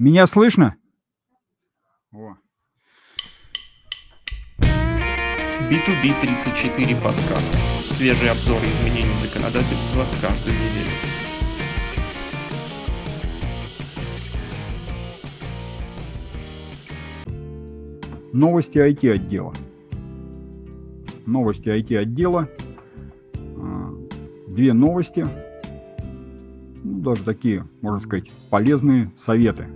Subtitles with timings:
[0.00, 0.76] Меня слышно?
[2.10, 2.34] О.
[5.68, 7.54] B2B 34 подкаст.
[7.84, 10.88] Свежие обзоры изменений законодательства каждую неделю.
[18.32, 19.52] Новости IT-отдела.
[21.26, 22.48] Новости IT-отдела.
[23.34, 23.94] А,
[24.48, 25.26] Две новости.
[26.84, 29.66] Ну, даже такие, можно сказать, полезные советы.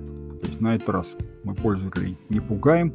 [0.64, 2.94] На этот раз мы пользователей не пугаем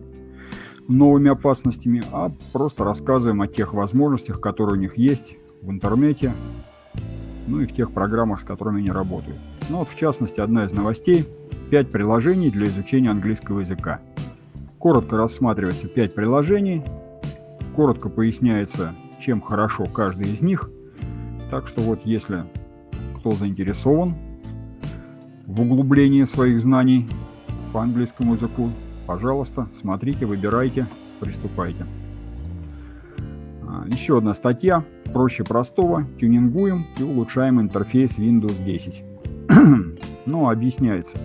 [0.87, 6.33] новыми опасностями, а просто рассказываем о тех возможностях, которые у них есть в интернете,
[7.45, 9.37] ну и в тех программах, с которыми они работают.
[9.69, 11.27] Ну вот в частности одна из новостей–
[11.69, 14.01] 5 приложений для изучения английского языка.
[14.79, 16.83] Коротко рассматривается 5 приложений,
[17.75, 20.71] коротко поясняется, чем хорошо каждый из них.
[21.51, 22.45] Так что вот если
[23.17, 24.15] кто заинтересован
[25.45, 27.07] в углублении своих знаний
[27.71, 28.71] по английскому языку,
[29.05, 30.87] пожалуйста, смотрите, выбирайте,
[31.19, 31.85] приступайте.
[33.67, 34.83] А, Еще одна статья.
[35.13, 36.05] Проще простого.
[36.19, 39.03] Тюнингуем и улучшаем интерфейс Windows 10.
[40.25, 41.17] ну, объясняется,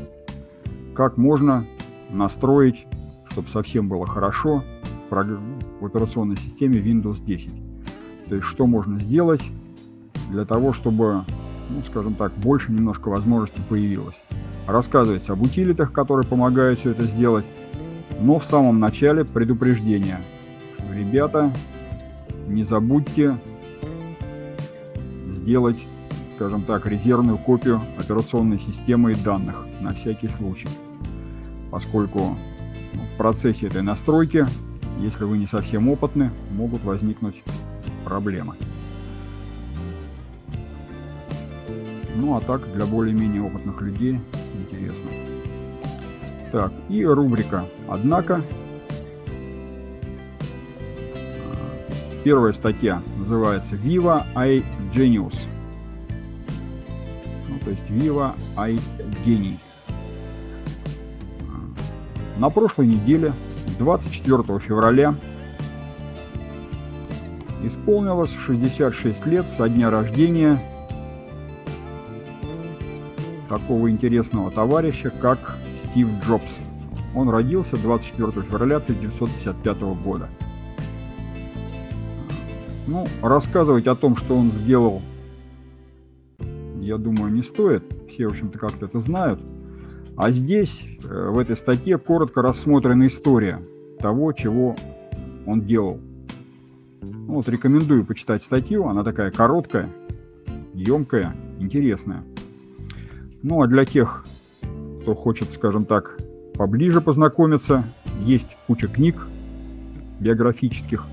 [0.94, 1.66] как можно
[2.10, 2.86] настроить,
[3.30, 4.62] чтобы совсем было хорошо
[5.10, 7.52] в операционной системе Windows 10.
[8.28, 9.50] То есть, что можно сделать
[10.30, 11.24] для того, чтобы,
[11.70, 14.22] ну, скажем так, больше немножко возможностей появилось.
[14.66, 17.44] Рассказывается об утилитах, которые помогают все это сделать.
[18.20, 20.20] Но в самом начале предупреждение,
[20.78, 21.52] что, ребята,
[22.48, 23.38] не забудьте
[25.30, 25.84] сделать,
[26.34, 30.68] скажем так, резервную копию операционной системы и данных на всякий случай.
[31.70, 32.38] Поскольку
[32.94, 34.46] ну, в процессе этой настройки,
[35.00, 37.42] если вы не совсем опытны, могут возникнуть
[38.04, 38.54] проблемы.
[42.16, 44.20] Ну а так, для более-менее опытных людей
[44.54, 45.10] интересно.
[46.52, 48.42] Так, и рубрика «Однако».
[52.22, 54.64] Первая статья называется «Viva I
[54.94, 55.46] Genius».
[57.48, 58.78] Ну, то есть «Viva I
[59.24, 59.58] Гений».
[61.40, 63.32] А, На прошлой неделе,
[63.78, 65.14] 24 февраля,
[67.62, 70.62] исполнилось 66 лет со дня рождения
[73.58, 76.60] такого интересного товарища, как Стив Джобс.
[77.14, 80.28] Он родился 24 февраля 1955 года.
[82.86, 85.00] Ну, рассказывать о том, что он сделал,
[86.80, 87.84] я думаю, не стоит.
[88.08, 89.40] Все, в общем-то, как-то это знают.
[90.16, 93.62] А здесь, э, в этой статье, коротко рассмотрена история
[94.00, 94.76] того, чего
[95.46, 95.98] он делал.
[97.00, 98.86] Ну, вот рекомендую почитать статью.
[98.86, 99.88] Она такая короткая,
[100.74, 102.22] емкая, интересная.
[103.44, 104.24] Ну, а для тех,
[105.02, 106.18] кто хочет, скажем так,
[106.54, 107.84] поближе познакомиться,
[108.24, 109.26] есть куча книг
[110.18, 111.04] биографических,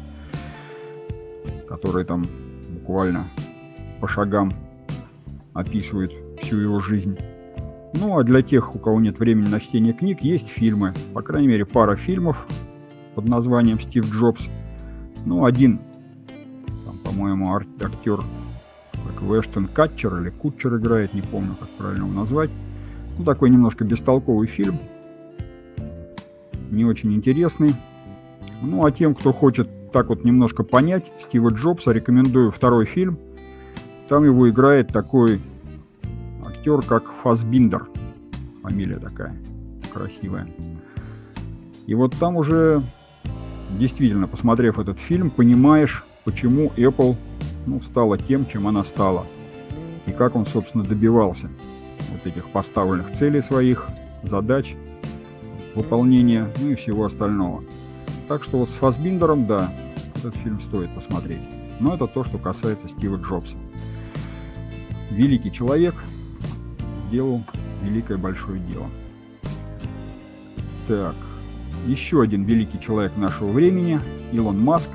[1.67, 2.25] которые там
[2.69, 3.25] буквально
[3.99, 4.53] по шагам
[5.53, 7.17] описывают всю его жизнь.
[7.95, 10.93] Ну, а для тех, у кого нет времени на чтение книг, есть фильмы.
[11.13, 12.47] По крайней мере, пара фильмов
[13.13, 14.47] под названием «Стив Джобс».
[15.25, 15.81] Ну, один,
[16.85, 17.65] там, по-моему, ар-
[19.21, 22.49] Вештон Катчер или Кутчер играет, не помню, как правильно его назвать.
[23.17, 24.79] Ну, такой немножко бестолковый фильм.
[26.69, 27.73] Не очень интересный.
[28.61, 33.19] Ну, а тем, кто хочет так вот немножко понять Стива Джобса, рекомендую второй фильм.
[34.07, 35.41] Там его играет такой
[36.45, 37.87] актер, как Фасбиндер.
[38.63, 39.35] Фамилия такая
[39.93, 40.47] красивая.
[41.87, 42.83] И вот там уже
[43.77, 47.17] действительно, посмотрев этот фильм, понимаешь, почему Apple
[47.65, 49.25] ну, стала тем, чем она стала.
[50.05, 51.49] И как он, собственно, добивался
[52.11, 53.87] вот этих поставленных целей своих,
[54.23, 54.75] задач,
[55.75, 57.63] выполнения, ну и всего остального.
[58.27, 59.73] Так что вот с Фасбиндером, да,
[60.15, 61.41] этот фильм стоит посмотреть.
[61.79, 63.57] Но это то, что касается Стива Джобса.
[65.09, 65.95] Великий человек
[67.07, 67.43] сделал
[67.83, 68.87] великое большое дело.
[70.87, 71.15] Так,
[71.87, 73.99] еще один великий человек нашего времени,
[74.31, 74.89] Илон Маск.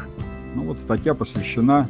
[0.55, 1.89] Ну вот статья посвящена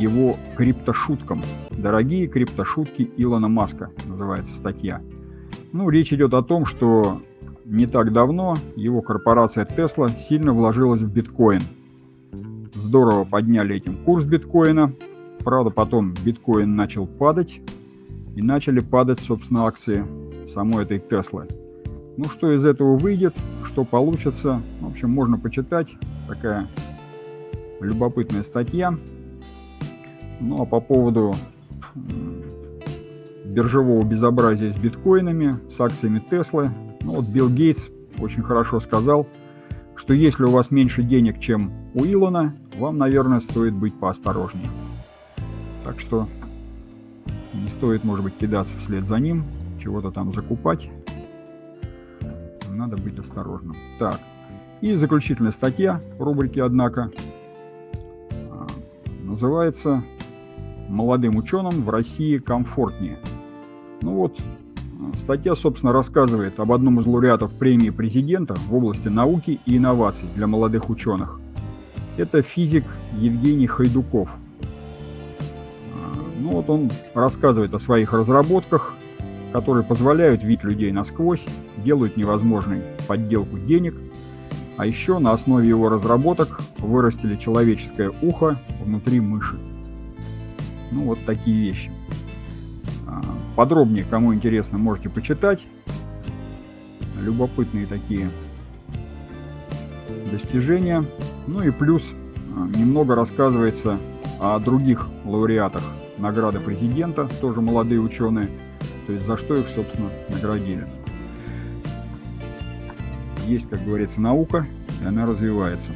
[0.00, 1.42] его криптошуткам.
[1.70, 5.02] Дорогие криптошутки Илона Маска называется статья.
[5.72, 7.20] Ну, речь идет о том, что
[7.64, 11.62] не так давно его корпорация Tesla сильно вложилась в биткоин.
[12.72, 14.92] Здорово подняли этим курс биткоина.
[15.44, 17.60] Правда, потом биткоин начал падать.
[18.36, 20.04] И начали падать, собственно, акции
[20.46, 21.46] самой этой Теслы.
[22.16, 25.94] Ну, что из этого выйдет, что получится, в общем, можно почитать.
[26.28, 26.68] Такая
[27.80, 28.94] любопытная статья.
[30.40, 31.34] Ну, а по поводу
[33.44, 36.70] биржевого безобразия с биткоинами, с акциями Теслы,
[37.02, 37.88] Ну вот Билл Гейтс
[38.18, 39.26] очень хорошо сказал,
[39.96, 44.66] что если у вас меньше денег, чем у Илона, вам, наверное, стоит быть поосторожнее.
[45.84, 46.28] Так что
[47.52, 49.44] не стоит, может быть, кидаться вслед за ним,
[49.80, 50.90] чего-то там закупать.
[52.70, 53.76] Надо быть осторожным.
[53.98, 54.20] Так,
[54.80, 57.10] и заключительная статья рубрики «Однако»
[58.50, 58.66] а,
[59.22, 60.02] называется
[60.90, 63.18] «Молодым ученым в России комфортнее».
[64.02, 64.38] Ну вот,
[65.16, 70.46] статья, собственно, рассказывает об одном из лауреатов премии президента в области науки и инноваций для
[70.46, 71.40] молодых ученых.
[72.16, 74.30] Это физик Евгений Хайдуков.
[76.38, 78.94] Ну вот он рассказывает о своих разработках,
[79.52, 81.46] которые позволяют видеть людей насквозь,
[81.84, 83.94] делают невозможной подделку денег–
[84.80, 89.58] а еще на основе его разработок вырастили человеческое ухо внутри мыши.
[90.90, 91.90] Ну вот такие вещи.
[93.06, 93.22] А,
[93.56, 95.66] подробнее, кому интересно, можете почитать.
[97.22, 98.30] Любопытные такие
[100.30, 101.04] достижения.
[101.46, 102.14] Ну и плюс
[102.56, 103.98] а, немного рассказывается
[104.40, 105.82] о других лауреатах
[106.18, 108.50] награды президента, тоже молодые ученые,
[109.06, 110.86] то есть за что их, собственно, наградили
[113.50, 114.66] есть, как говорится, наука,
[115.02, 115.92] и она развивается.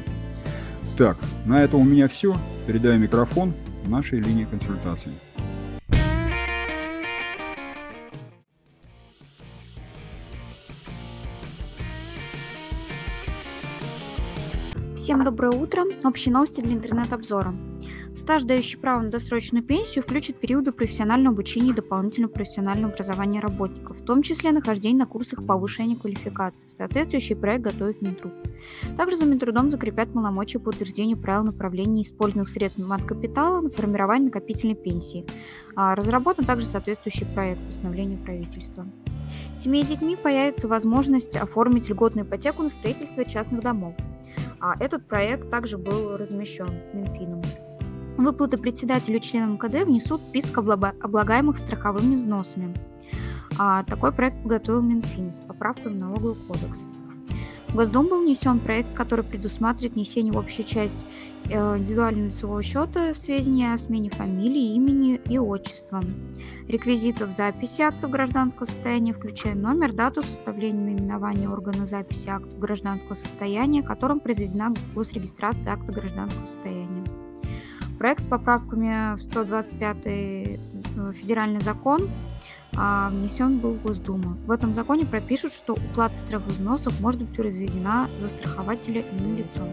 [0.97, 2.35] Так, на этом у меня все.
[2.67, 3.53] Передаю микрофон
[3.87, 5.11] нашей линии консультации.
[14.95, 15.83] Всем доброе утро.
[16.03, 17.53] Общие новости для интернет-обзора.
[18.15, 23.97] Стаж, дающий право на досрочную пенсию, включит периоды профессионального обучения и дополнительного профессионального образования работников,
[23.97, 26.69] в том числе нахождение на курсах повышения квалификации.
[26.69, 28.31] Соответствующий проект готовит Минтруд.
[28.95, 34.75] Также за Минтрудом закрепят полномочия по утверждению правил направления использованных средств мат-капитала на формирование накопительной
[34.75, 35.25] пенсии.
[35.75, 38.87] А разработан также соответствующий проект постановления правительства.
[39.57, 43.93] Семье с детьми появится возможность оформить льготную ипотеку на строительство частных домов.
[44.61, 47.41] А этот проект также был размещен Минфином.
[48.17, 52.73] Выплаты председателю членам МКД внесут в список облагаемых страховыми взносами.
[53.57, 56.85] А такой проект подготовил Минфин с поправкой в налоговый кодекс.
[57.67, 61.05] В Госдум был внесен проект, который предусматривает внесение в общую часть
[61.49, 66.01] э, индивидуального лицевого счета сведения о смене фамилии, имени и отчества,
[66.69, 73.83] реквизитов записи актов гражданского состояния, включая номер, дату составления наименования органа записи актов гражданского состояния,
[73.83, 77.24] которым произведена госрегистрация акта гражданского состояния.
[77.97, 80.57] Проект с поправками в 125 э,
[81.13, 82.09] федеральный закон
[82.77, 84.37] а, внесен был в Госдуму.
[84.45, 89.69] В этом законе пропишут, что уплата страховых взносов может быть произведена застрахователя иным лицом.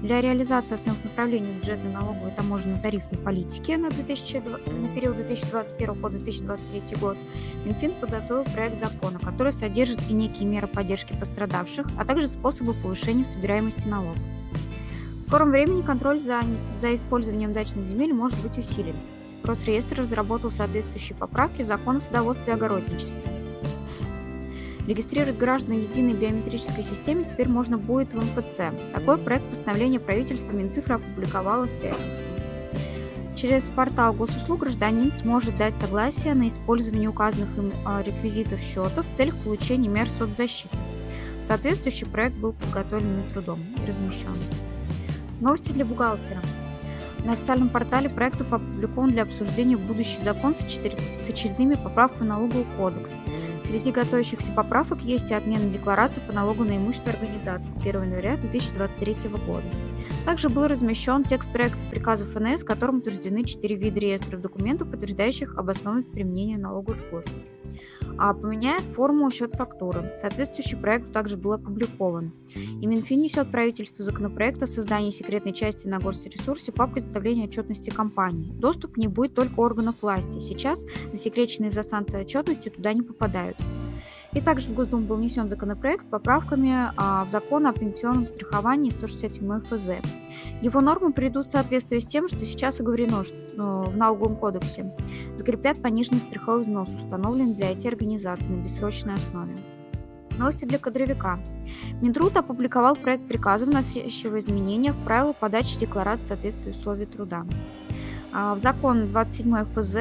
[0.00, 4.42] Для реализации основных направлений бюджетной налоговой и таможенной тарифной политики на, 2000,
[4.82, 7.16] на период 2021 по 2023 год
[7.64, 13.24] Минфин подготовил проект закона, который содержит и некие меры поддержки пострадавших, а также способы повышения
[13.24, 14.18] собираемости налогов.
[15.34, 16.42] Скором времени контроль за,
[16.78, 18.94] за использованием дачных земель может быть усилен.
[19.42, 23.20] Росреестр разработал соответствующие поправки в закон о садоводстве и огородничестве.
[24.86, 28.78] Регистрировать граждан в единой биометрической системе теперь можно будет в МФЦ.
[28.92, 32.28] Такой проект постановления правительства Минцифра опубликовало в пятницу.
[33.34, 39.10] Через портал госуслуг гражданин сможет дать согласие на использование указанных им а, реквизитов счета в
[39.10, 40.76] целях получения мер соцзащиты.
[41.44, 44.36] Соответствующий проект был подготовлен трудом и размещен.
[45.40, 46.40] Новости для бухгалтера.
[47.24, 53.14] На официальном портале проектов опубликован для обсуждения будущий закон с, очередными поправками в налоговый кодекс.
[53.62, 58.36] Среди готовящихся поправок есть и отмена декларации по налогу на имущество организации с 1 января
[58.36, 59.64] 2023 года.
[60.26, 66.12] Также был размещен текст проекта приказа ФНС, которым утверждены четыре вида реестров документов, подтверждающих обоснованность
[66.12, 67.53] применения налоговых а
[68.16, 70.12] поменяет форму счет фактуры.
[70.16, 72.32] Соответствующий проект также был опубликован.
[72.54, 78.52] И Минфин несет правительству законопроект о создании секретной части на госресурсе по представлению отчетности компании.
[78.52, 80.38] Доступ не будет только органов власти.
[80.38, 83.56] Сейчас засекреченные за санкции отчетности туда не попадают.
[84.34, 88.90] И также в Госдуму был внесен законопроект с поправками а, в закон о пенсионном страховании
[88.90, 89.90] 167 ФЗ.
[90.60, 93.22] Его нормы придут в соответствие с тем, что сейчас оговорено
[93.56, 94.92] ну, в налоговом кодексе.
[95.36, 99.56] Закрепят пониженный страховой взнос, установленный для IT-организаций на бессрочной основе.
[100.36, 101.38] Новости для кадровика.
[102.02, 107.46] Минтруд опубликовал проект приказа, вносящего изменения в правила подачи декларации соответствия условий труда.
[108.32, 109.96] А, в закон 27 ФЗ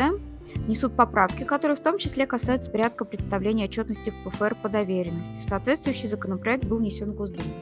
[0.68, 5.40] несут поправки, которые в том числе касаются порядка представления отчетности ПФР по доверенности.
[5.40, 7.54] Соответствующий законопроект был внесен в Госдуму.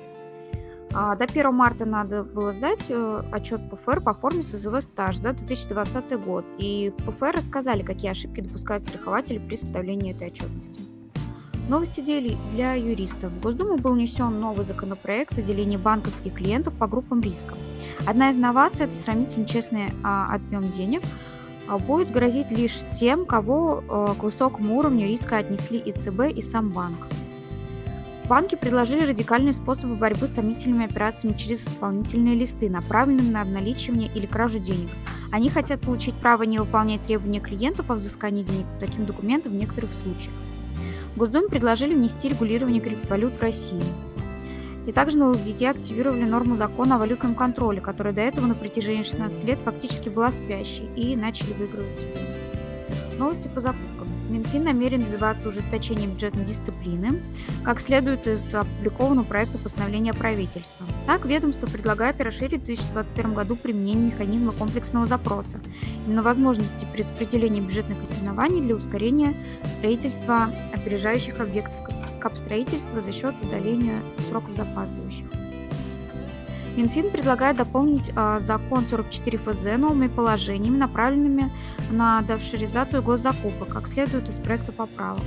[0.93, 5.31] А до 1 марта надо было сдать э, отчет ПФР по форме СЗВ «Стаж» за
[5.31, 6.45] 2020 год.
[6.57, 10.81] И в ПФР рассказали, какие ошибки допускают страхователи при составлении этой отчетности.
[11.69, 13.31] Новости для юристов.
[13.31, 17.55] В Госдуму был внесен новый законопроект о делении банковских клиентов по группам риска.
[18.05, 21.01] Одна из новаций– это сравнительно честный а, объем денег–
[21.77, 25.91] будет грозить лишь тем, кого а, к высокому уровню риска отнесли и
[26.31, 27.07] и сам банк.
[28.31, 34.25] Банки предложили радикальные способы борьбы с сомнительными операциями через исполнительные листы, направленные на обналичивание или
[34.25, 34.89] кражу денег.
[35.31, 39.55] Они хотят получить право не выполнять требования клиентов о взыскании денег по таким документам в
[39.55, 40.33] некоторых случаях.
[41.17, 43.83] Госдуме предложили внести регулирование криптовалют в России.
[44.87, 49.43] И также налоговики активировали норму закона о валютном контроле, которая до этого на протяжении 16
[49.43, 51.99] лет фактически была спящей, и начали выигрывать
[53.17, 54.07] Новости по закупкам.
[54.31, 57.21] Минфин намерен добиваться ужесточения бюджетной дисциплины,
[57.63, 60.87] как следует из опубликованного проекта постановления правительства.
[61.05, 65.59] Так, ведомство предлагает расширить в 2021 году применение механизма комплексного запроса
[66.07, 69.35] и на возможности при распределении бюджетных ассигнований для ускорения
[69.77, 71.77] строительства опережающих объектов
[72.21, 75.25] капстроительства за счет удаления сроков запаздывающих.
[76.77, 81.51] Минфин предлагает дополнить а, закон 44 ФЗ новыми положениями, направленными
[81.89, 85.23] на довшеризацию госзакупок, как следует из проекта поправок.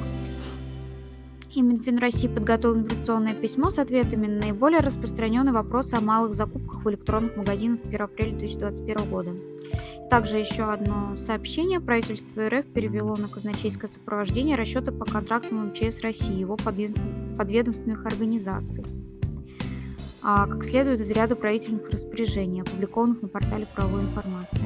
[1.54, 6.84] И Минфин России подготовил информационное письмо с ответами на наиболее распространенные вопросы о малых закупках
[6.84, 9.30] в электронных магазинах с 1 апреля 2021 года.
[10.10, 11.78] Также еще одно сообщение.
[11.78, 18.84] Правительство РФ перевело на казначейское сопровождение расчеты по контрактам МЧС России, его подведомственных организаций.
[20.24, 24.64] А, как следует из ряда правительных распоряжений, опубликованных на портале правовой информации.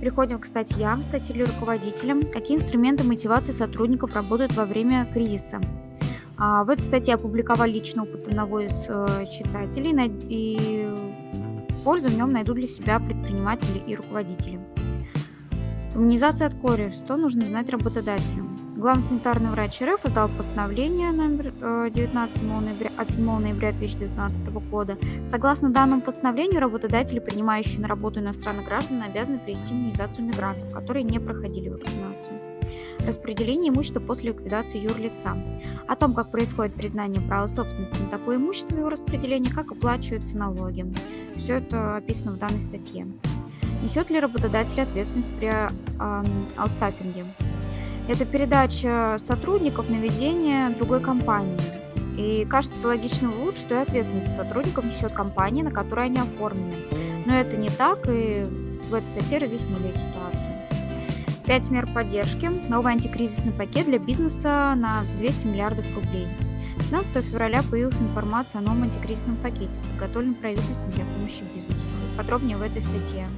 [0.00, 2.18] Переходим к статьям, статьи для руководителя.
[2.32, 5.60] Какие инструменты мотивации сотрудников работают во время кризиса?
[6.38, 10.88] А, в этой статье опубликовали личный опыт одного из э, читателей, и
[11.84, 14.60] Пользу в нем найдут для себя предприниматели и руководители.
[15.94, 16.92] Иммунизация от кори.
[16.92, 18.48] Что нужно знать работодателю?
[18.80, 21.52] Главный врач РФ издал постановление номер
[21.90, 24.96] 19 э, ноября, от 7 ноября 2019 года.
[25.28, 31.18] Согласно данному постановлению, работодатели, принимающие на работу иностранных граждан, обязаны провести иммунизацию мигрантов, которые не
[31.18, 32.40] проходили вакцинацию
[33.00, 35.36] распределение имущества после ликвидации юрлица,
[35.86, 40.38] о том, как происходит признание права собственности на такое имущество и его распределение, как оплачиваются
[40.38, 40.90] налоги.
[41.36, 43.06] Все это описано в данной статье.
[43.82, 45.68] Несет ли работодатель ответственность при э,
[46.56, 47.26] аутстаффинге?
[48.10, 51.56] Это передача сотрудников на ведение другой компании.
[52.18, 56.74] И кажется логичным вывод, что и ответственность сотрудников несет компания, на которой они оформлены.
[57.24, 58.42] Но это не так, и
[58.82, 61.46] в этой статье разъяснили ситуацию.
[61.46, 62.50] 5 мер поддержки.
[62.68, 66.26] Новый антикризисный пакет для бизнеса на 200 миллиардов рублей.
[66.78, 71.78] 15 февраля появилась информация о новом антикризисном пакете, подготовленном правительством для помощи бизнесу.
[72.16, 73.28] Подробнее в этой статье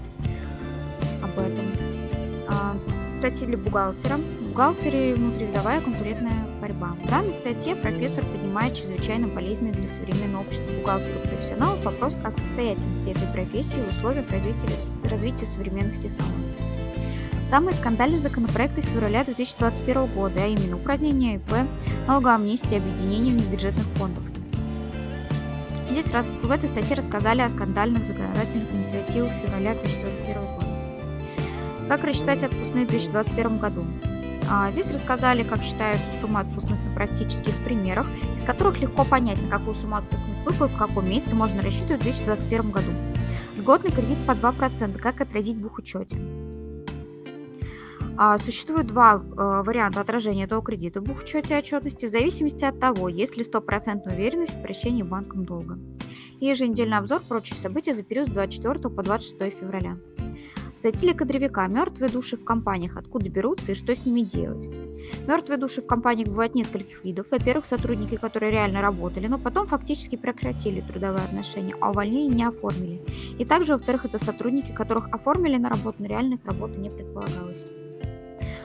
[1.23, 1.67] об этом.
[3.23, 4.17] Статьи для бухгалтера.
[4.17, 6.89] В бухгалтерии внутривидовая конкурентная борьба.
[6.89, 13.11] В данной статье профессор поднимает чрезвычайно болезненный для современного общества бухгалтеров профессионалов вопрос о состоятельности
[13.11, 14.67] этой профессии в условиях развития,
[15.09, 16.57] развития современных технологий.
[17.49, 21.53] Самые скандальные законопроекты февраля 2021 года, а именно упразднение ИП,
[22.09, 24.25] налогоамнистия, объединение внебюджетных фондов.
[25.89, 30.52] Здесь раз, в этой статье рассказали о скандальных законодательных инициативах февраля 2021 года.
[31.89, 33.85] Как рассчитать отпускные в 2021 году?
[34.51, 39.49] А, здесь рассказали, как считаются суммы отпускных на практических примерах, из которых легко понять, на
[39.49, 42.93] какую сумму отпускных выплат в каком месяце можно рассчитывать в 2021 году.
[43.57, 46.19] Льготный кредит по 2%, как отразить в бухучете.
[48.17, 53.09] А, существует два э, варианта отражения этого кредита в бухучете отчетности в зависимости от того,
[53.09, 55.79] есть ли стопроцентная уверенность в прощении банком долга.
[56.39, 59.97] И еженедельный обзор прочие события за период с 24 по 26 февраля.
[60.83, 62.97] Статьи кадровика «Мертвые души в компаниях.
[62.97, 64.69] Откуда берутся и что с ними делать?»
[65.29, 67.29] Мертвые души в компаниях бывают нескольких видов.
[67.31, 73.01] Во-первых, сотрудники, которые реально работали, но потом фактически прекратили трудовые отношения, а увольнение не оформили.
[73.39, 77.65] И также, во-вторых, это сотрудники, которых оформили на работу, но реально их работа не предполагалась.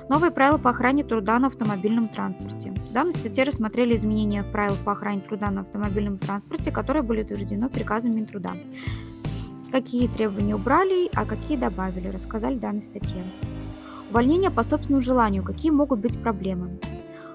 [0.09, 2.71] Новые правила по охране труда на автомобильном транспорте.
[2.71, 7.21] В данной статье рассмотрели изменения в правилах по охране труда на автомобильном транспорте, которые были
[7.21, 8.53] утверждены приказом Минтруда.
[9.71, 13.21] Какие требования убрали, а какие добавили, рассказали в данной статье.
[14.09, 15.43] Увольнение по собственному желанию.
[15.43, 16.79] Какие могут быть проблемы?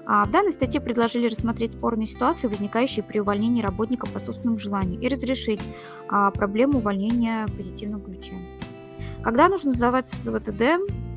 [0.05, 4.99] А в данной статье предложили рассмотреть спорные ситуации, возникающие при увольнении работника по собственному желанию,
[4.99, 5.61] и разрешить
[6.09, 8.33] а, проблему увольнения в позитивном ключе.
[9.23, 10.63] Когда нужно сдавать ВТД,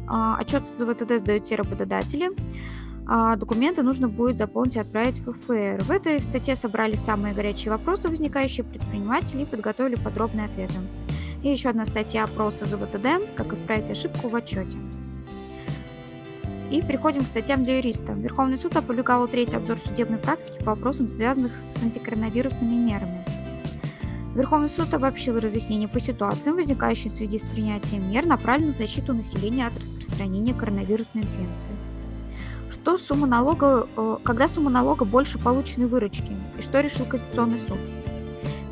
[0.06, 2.30] а, отчет с ЗВТД сдают все работодатели.
[3.08, 5.82] А, документы нужно будет заполнить и отправить в ФФР.
[5.82, 10.74] В этой статье собрали самые горячие вопросы, возникающие предприниматели, и подготовили подробные ответы.
[11.46, 14.76] И еще одна статья опроса ЗВТД «Как исправить ошибку в отчете».
[16.72, 18.14] И переходим к статьям для юриста.
[18.14, 23.24] Верховный суд опубликовал третий обзор судебной практики по вопросам, связанных с антикоронавирусными мерами.
[24.34, 29.14] Верховный суд обобщил разъяснения по ситуациям, возникающим в связи с принятием мер, направленных на защиту
[29.14, 31.70] населения от распространения коронавирусной инфекции.
[32.72, 36.32] Что сумма налога, э, когда сумма налога больше полученной выручки?
[36.58, 37.78] И что решил Конституционный суд?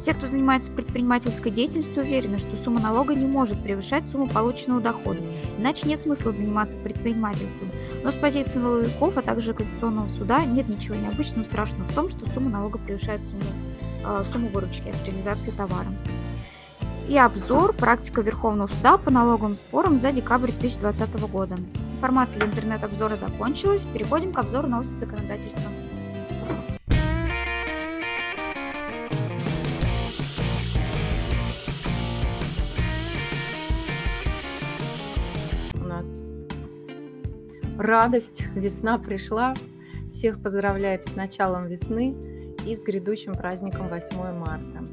[0.05, 5.21] Все, кто занимается предпринимательской деятельностью, уверены, что сумма налога не может превышать сумму полученного дохода,
[5.57, 7.71] иначе нет смысла заниматься предпринимательством.
[8.03, 12.29] Но с позиции налоговиков, а также Конституционного суда нет ничего необычного страшного в том, что
[12.29, 13.45] сумма налога превышает сумму,
[14.05, 15.89] э, сумму выручки от реализации товара.
[17.09, 21.57] И обзор практика Верховного суда по налоговым спорам за декабрь 2020 года.
[21.95, 23.87] Информация для интернет-обзора закончилась.
[23.91, 25.71] Переходим к обзору новости законодательства.
[37.85, 39.55] Радость, весна пришла.
[40.09, 42.15] Всех поздравляем с началом весны
[42.67, 44.85] и с грядущим праздником 8 марта.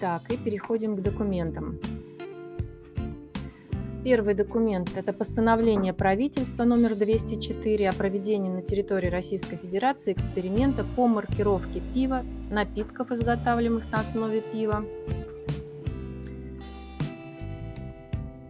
[0.00, 1.78] Так, и переходим к документам.
[4.02, 11.06] Первый документ– это постановление правительства номер 204 о проведении на территории Российской Федерации эксперимента по
[11.06, 14.86] маркировке пива, напитков, изготавливаемых на основе пива,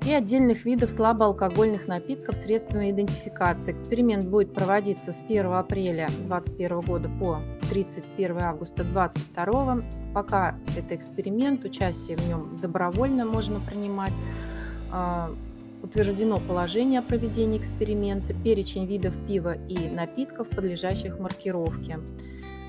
[0.06, 3.72] и отдельных видов слабоалкогольных напитков средствами идентификации.
[3.72, 7.40] Эксперимент будет проводиться с 1 апреля 2021 года по
[7.70, 9.82] 31 августа 2022.
[10.14, 14.18] Пока это эксперимент, участие в нем добровольно можно принимать.
[14.90, 15.34] А,
[15.82, 21.98] утверждено положение о проведении эксперимента, перечень видов пива и напитков, подлежащих маркировке.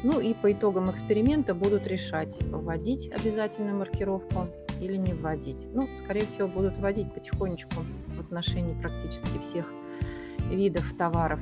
[0.04, 4.48] Ну и по итогам эксперимента будут решать, вводить обязательную маркировку
[4.80, 5.68] или не вводить.
[5.74, 9.72] Ну, скорее всего, будут вводить потихонечку в отношении практически всех
[10.50, 11.40] видов товаров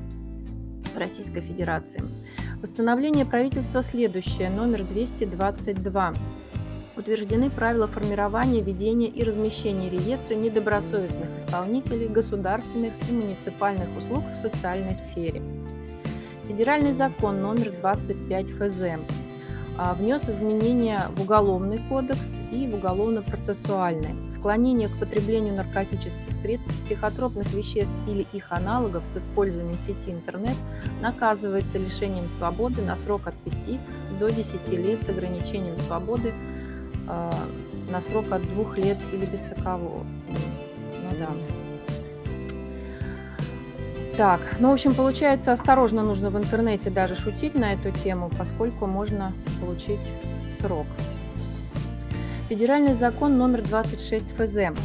[0.96, 2.04] Российской Федерации.
[2.60, 6.14] Постановление правительства следующее, номер 222.
[6.98, 14.96] Утверждены правила формирования, ведения и размещения реестра недобросовестных исполнителей государственных и муниципальных услуг в социальной
[14.96, 15.42] сфере.
[16.50, 18.82] Федеральный закон номер 25 ФЗ
[19.78, 24.16] а, внес изменения в Уголовный кодекс и в Уголовно-процессуальный.
[24.32, 30.56] Склонение к потреблению наркотических средств, психотропных веществ или их аналогов с использованием сети интернет
[31.02, 33.80] наказывается лишением свободы на срок от 5
[34.20, 36.34] до 10 лет с ограничением свободы
[37.08, 37.32] э,
[37.92, 40.04] на срок от 2 лет или без такового.
[40.28, 41.30] Ну да.
[44.20, 48.86] Так, ну, в общем, получается, осторожно нужно в интернете даже шутить на эту тему, поскольку
[48.86, 50.12] можно получить
[50.50, 50.88] срок.
[52.50, 54.78] Федеральный закон номер 26 ФЗ.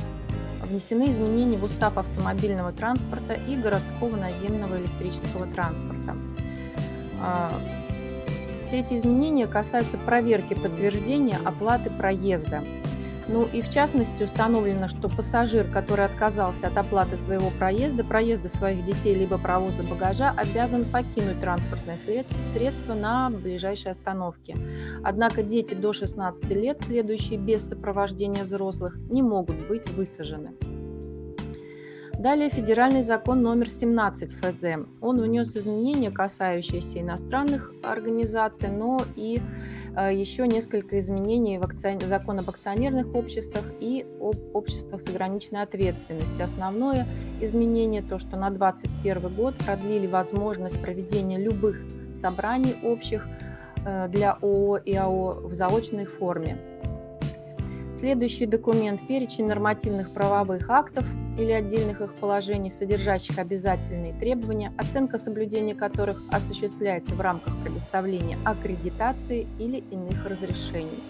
[0.62, 6.14] Внесены изменения в устав автомобильного транспорта и городского наземного электрического транспорта.
[7.20, 7.52] А,
[8.60, 12.62] все эти изменения касаются проверки подтверждения оплаты проезда
[13.28, 18.84] ну и в частности установлено, что пассажир, который отказался от оплаты своего проезда, проезда своих
[18.84, 24.56] детей либо провоза багажа, обязан покинуть транспортное средство на ближайшей остановке.
[25.02, 30.52] Однако дети до 16 лет, следующие без сопровождения взрослых, не могут быть высажены.
[32.18, 34.64] Далее федеральный закон номер 17 ФЗ.
[35.00, 39.42] Он внес изменения, касающиеся иностранных организаций, но и
[39.96, 41.98] э, еще несколько изменений в акцион...
[42.00, 46.44] закон об акционерных обществах и об обществах с ограниченной ответственностью.
[46.44, 47.06] Основное
[47.40, 53.26] изменение то, что на 2021 год продлили возможность проведения любых собраний общих
[53.84, 56.58] э, для ООО и АО в заочной форме.
[57.94, 61.06] Следующий документ– перечень нормативных правовых актов
[61.38, 69.46] или отдельных их положений, содержащих обязательные требования, оценка соблюдения которых осуществляется в рамках предоставления аккредитации
[69.60, 71.04] или иных разрешений.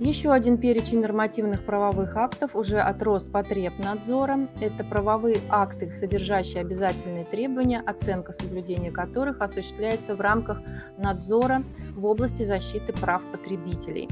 [0.00, 4.48] Еще один перечень нормативных правовых актов уже от Роспотребнадзора.
[4.60, 10.60] Это правовые акты, содержащие обязательные требования, оценка соблюдения которых осуществляется в рамках
[10.98, 11.62] надзора
[11.94, 14.08] в области защиты прав потребителей.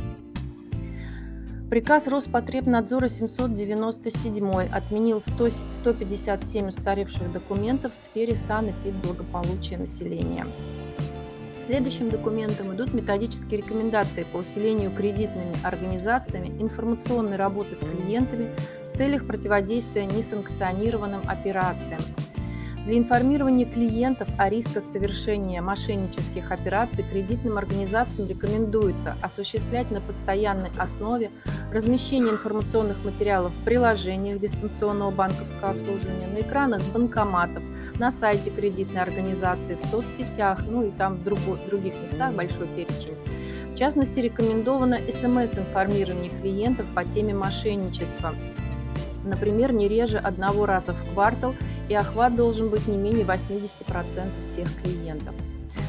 [1.71, 10.49] Приказ Роспотребнадзора 797 отменил 100, 157 устаревших документов в сфере санэпидблагополучия населения.
[11.63, 18.51] Следующим документом идут методические рекомендации по усилению кредитными организациями информационной работы с клиентами
[18.91, 22.01] в целях противодействия несанкционированным операциям.
[22.87, 31.31] Для информирования клиентов о рисках совершения мошеннических операций кредитным организациям рекомендуется осуществлять на постоянной основе
[31.73, 37.63] размещение информационных материалов в приложениях дистанционного банковского обслуживания, на экранах банкоматов,
[37.99, 43.15] на сайте кредитной организации, в соцсетях, ну и там в других местах большой перечень.
[43.75, 48.35] В частности, рекомендовано СМС-информирование клиентов по теме мошенничества.
[49.25, 51.55] Например, не реже одного раза в квартал–
[51.91, 55.35] и охват должен быть не менее 80% всех клиентов.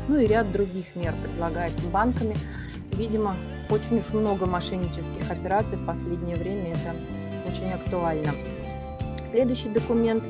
[0.08, 2.36] Ну и ряд других мер предлагается банками.
[2.91, 3.36] Видимо,
[3.70, 6.96] очень уж много мошеннических операций в последнее время, это
[7.48, 8.32] очень актуально.
[9.26, 10.24] Следующий документ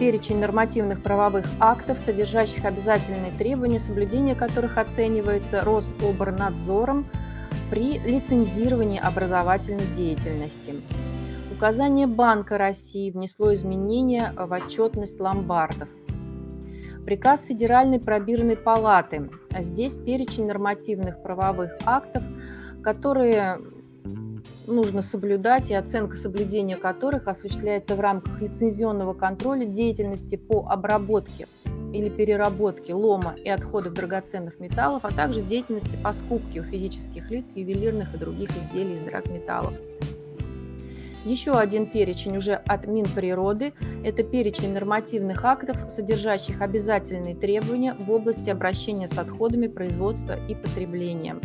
[0.00, 7.06] перечень нормативных правовых актов, содержащих обязательные требования, соблюдение которых оценивается Рособорнадзором
[7.70, 10.74] при лицензировании образовательной деятельности.
[11.56, 15.88] Указание Банка России внесло изменения в отчетность ломбардов.
[17.06, 19.30] Приказ Федеральной пробирной палаты.
[19.52, 22.24] А здесь перечень нормативных правовых актов,
[22.82, 23.60] которые
[24.66, 31.46] нужно соблюдать и оценка соблюдения которых осуществляется в рамках лицензионного контроля деятельности по обработке
[31.92, 37.52] или переработке лома и отходов драгоценных металлов, а также деятельности по скупке у физических лиц
[37.54, 39.74] ювелирных и других изделий из драгметаллов.
[41.24, 43.72] Еще один перечень уже от Минприроды–
[44.04, 51.36] это перечень нормативных актов, содержащих обязательные требования в области обращения с отходами производства и потребления.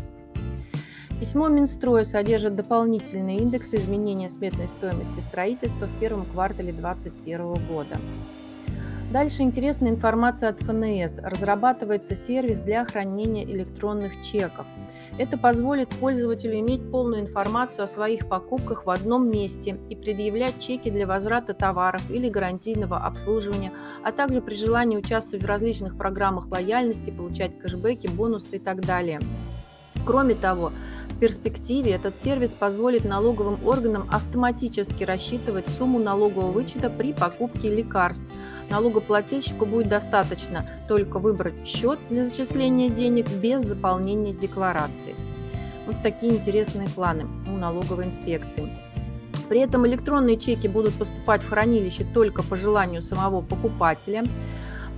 [1.21, 7.97] Письмо Минстроя содержит дополнительные индексы изменения сметной стоимости строительства в первом квартале 2021 года.
[9.11, 11.17] Дальше интересная информация от ФНС.
[11.23, 14.67] Разрабатывается сервис для хранения электронных чеков.
[15.17, 20.91] Это позволит пользователю иметь полную информацию о своих покупках в одном месте и предъявлять чеки
[20.91, 27.09] для возврата товаров или гарантийного обслуживания, а также при желании участвовать в различных программах лояльности,
[27.09, 29.19] получать кэшбэки, бонусы и так далее.
[30.09, 30.71] Кроме того,
[31.07, 38.25] в перспективе этот сервис позволит налоговым органам автоматически рассчитывать сумму налогового вычета при покупке лекарств.
[38.71, 45.13] Налогоплательщику будет достаточно только выбрать счет для зачисления денег без заполнения декларации.
[45.85, 48.67] Вот такие интересные планы у налоговой инспекции.
[49.47, 54.23] При этом электронные чеки будут поступать в хранилище только по желанию самого покупателя.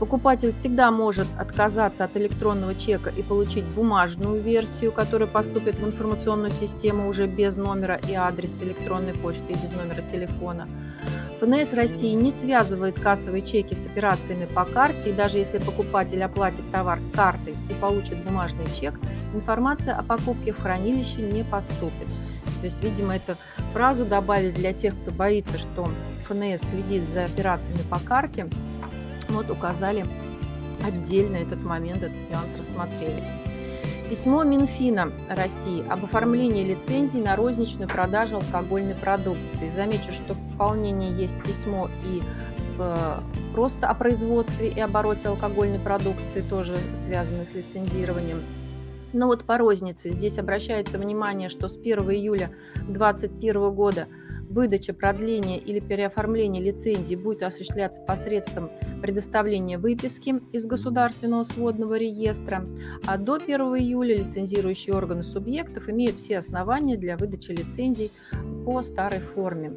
[0.01, 6.49] Покупатель всегда может отказаться от электронного чека и получить бумажную версию, которая поступит в информационную
[6.49, 10.67] систему уже без номера и адреса электронной почты и без номера телефона.
[11.39, 16.63] ФНС России не связывает кассовые чеки с операциями по карте, и даже если покупатель оплатит
[16.71, 18.99] товар картой и получит бумажный чек,
[19.35, 22.07] информация о покупке в хранилище не поступит.
[22.59, 23.37] То есть, видимо, эту
[23.71, 25.87] фразу добавили для тех, кто боится, что
[26.23, 28.47] ФНС следит за операциями по карте,
[29.31, 30.05] вот указали
[30.85, 33.23] отдельно этот момент, этот нюанс рассмотрели.
[34.09, 39.69] Письмо Минфина России об оформлении лицензии на розничную продажу алкогольной продукции.
[39.69, 42.21] Замечу, что в дополнение есть письмо и
[42.77, 43.19] э,
[43.53, 48.43] просто о производстве и обороте алкогольной продукции, тоже связанной с лицензированием.
[49.13, 52.49] Но вот по рознице здесь обращается внимание, что с 1 июля
[52.87, 54.07] 2021 года–
[54.51, 58.69] Выдача, продление или переоформление лицензии будет осуществляться посредством
[59.01, 62.67] предоставления выписки из Государственного сводного реестра,
[63.07, 68.11] а до 1 июля лицензирующие органы субъектов имеют все основания для выдачи лицензий
[68.65, 69.71] по старой форме.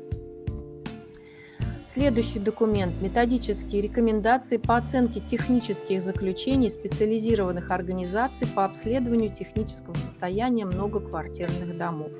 [1.86, 11.78] Следующий документ– методические рекомендации по оценке технических заключений специализированных организаций по обследованию технического состояния многоквартирных
[11.78, 12.10] домов.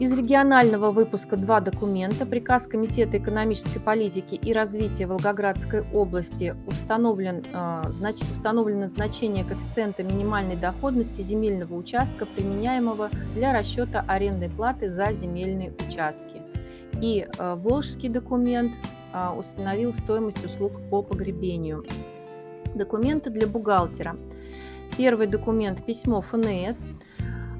[0.00, 2.26] Из регионального выпуска два документа.
[2.26, 10.56] Приказ Комитета экономической политики и развития Волгоградской области установлен, э, знач, установлено значение коэффициента минимальной
[10.56, 16.42] доходности земельного участка, применяемого для расчета арендной платы за земельные участки.
[17.00, 18.74] И э, Волжский документ
[19.12, 21.84] э, установил стоимость услуг по погребению.
[22.74, 24.16] Документы для бухгалтера.
[24.96, 26.84] Первый документ– письмо ФНС–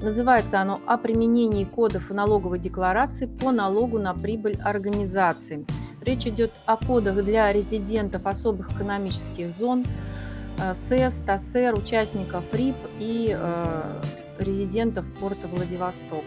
[0.05, 5.65] Называется оно «О применении кодов налоговой декларации по налогу на прибыль организации».
[5.99, 9.83] Речь идет о кодах для резидентов особых экономических зон,
[10.59, 14.01] э, СЭС, ТАСЭР, участников РИП и э,
[14.37, 16.23] резидентов порта Владивосток.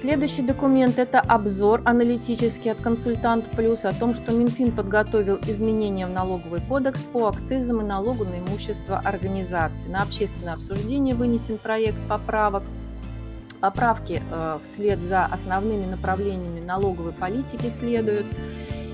[0.00, 6.10] Следующий документ– это обзор аналитический от «Консультант Плюс» о том, что Минфин подготовил изменения в
[6.10, 9.88] налоговый кодекс по акцизам и налогу на имущество организации.
[9.88, 12.62] На общественное обсуждение вынесен проект поправок.
[13.60, 18.24] Поправки э, вслед за основными направлениями налоговой политики следуют.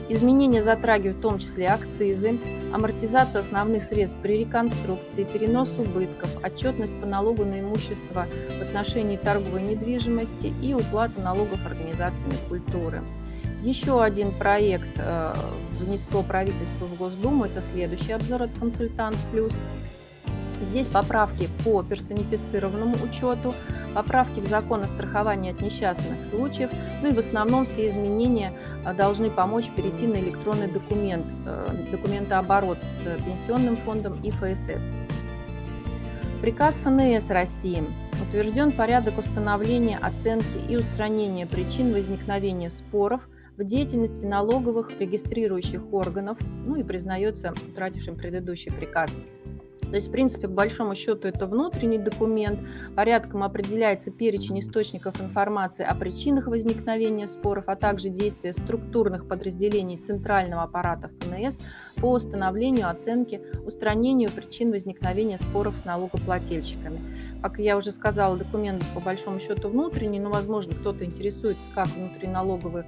[0.08, 2.38] Изменения затрагивают в том числе акцизы,
[2.72, 8.26] амортизацию основных средств при реконструкции, перенос убытков, отчетность по налогу на имущество
[8.58, 13.02] в отношении торговой недвижимости и уплату налогов организациями культуры.
[13.62, 15.34] Еще один проект э,
[15.72, 19.60] внесло правительство в Госдуму, это следующий обзор от «Консультант Плюс».
[20.62, 23.54] Здесь поправки по персонифицированному учету,
[23.94, 26.70] поправки в закон о страховании от несчастных случаев,
[27.02, 28.52] ну и в основном все изменения
[28.84, 34.92] а, должны помочь перейти на электронный документ, э, документооборот с Пенсионным фондом и ФСС.
[36.40, 37.84] Приказ ФНС России
[38.22, 46.76] утвержден порядок установления, оценки и устранения причин возникновения споров в деятельности налоговых регистрирующих органов, ну
[46.76, 49.16] и признается утратившим предыдущий приказ
[49.90, 52.58] то есть, в принципе, по большому счету, это внутренний документ.
[52.94, 60.64] Порядком определяется перечень источников информации о причинах возникновения споров, а также действия структурных подразделений центрального
[60.64, 61.58] аппарата ФНС
[61.96, 67.00] по установлению, оценке, устранению причин возникновения споров с налогоплательщиками.
[67.42, 72.86] Как я уже сказала, документ по большому счету внутренний, но, возможно, кто-то интересуется, как внутриналоговые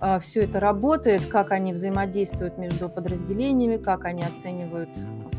[0.00, 4.90] а, все это работает, как они взаимодействуют между подразделениями, как они оценивают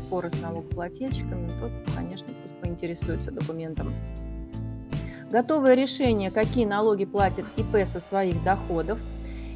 [0.06, 3.92] споры с налогоплательщиками, тот, конечно, пусть поинтересуется документом.
[5.30, 9.00] Готовое решение, какие налоги платит ИП со своих доходов.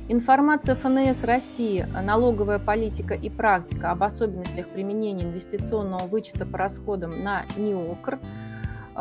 [0.08, 7.44] Информация ФНС России, налоговая политика и практика об особенностях применения инвестиционного вычета по расходам на
[7.56, 8.18] НИОКР–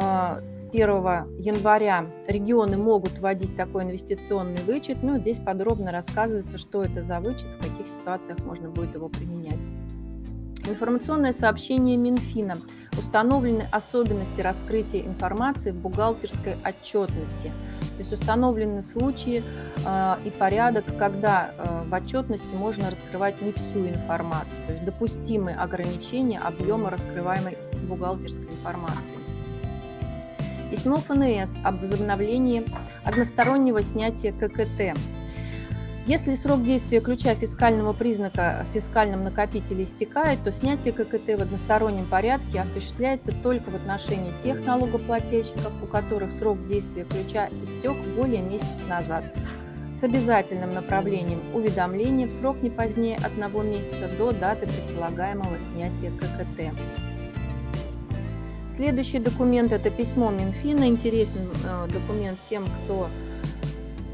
[0.01, 0.88] а, с 1
[1.38, 5.01] января регионы могут вводить такой инвестиционный вычет.
[5.01, 9.65] Ну, здесь подробно рассказывается, что это за вычет, в каких ситуациях можно будет его применять.
[10.69, 12.55] Информационное сообщение Минфина.
[12.95, 17.51] Установлены особенности раскрытия информации в бухгалтерской отчетности.
[17.91, 19.43] То есть установлены случаи
[19.86, 24.62] э, и порядок, когда э, в отчетности можно раскрывать не всю информацию.
[24.67, 29.15] То есть допустимы ограничения объема раскрываемой бухгалтерской информации.
[30.69, 32.63] Письмо ФНС об возобновлении
[33.03, 34.95] одностороннего снятия ККТ.
[36.09, 42.07] Если срок действия ключа фискального признака в фискальном накопителе истекает, то снятие ККТ в одностороннем
[42.07, 48.87] порядке осуществляется только в отношении тех налогоплательщиков, у которых срок действия ключа истек более месяца
[48.87, 49.23] назад,
[49.93, 56.75] с обязательным направлением уведомления в срок не позднее одного месяца до даты предполагаемого снятия ККТ.
[58.67, 60.85] Следующий документ– это письмо Минфина.
[60.85, 63.09] Интересен э, документ тем, кто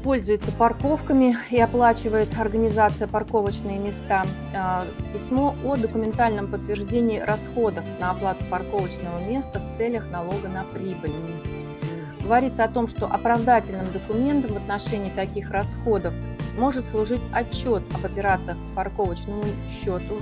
[0.06, 4.24] пользуется парковками и оплачивает организация парковочные места.
[4.54, 11.10] Э, письмо о документальном подтверждении расходов на оплату парковочного места в целях налога на прибыль.
[12.22, 16.14] Говорится о том, что оправдательным документом в отношении таких расходов
[16.56, 20.20] может служить отчет об операциях по парковочному счету,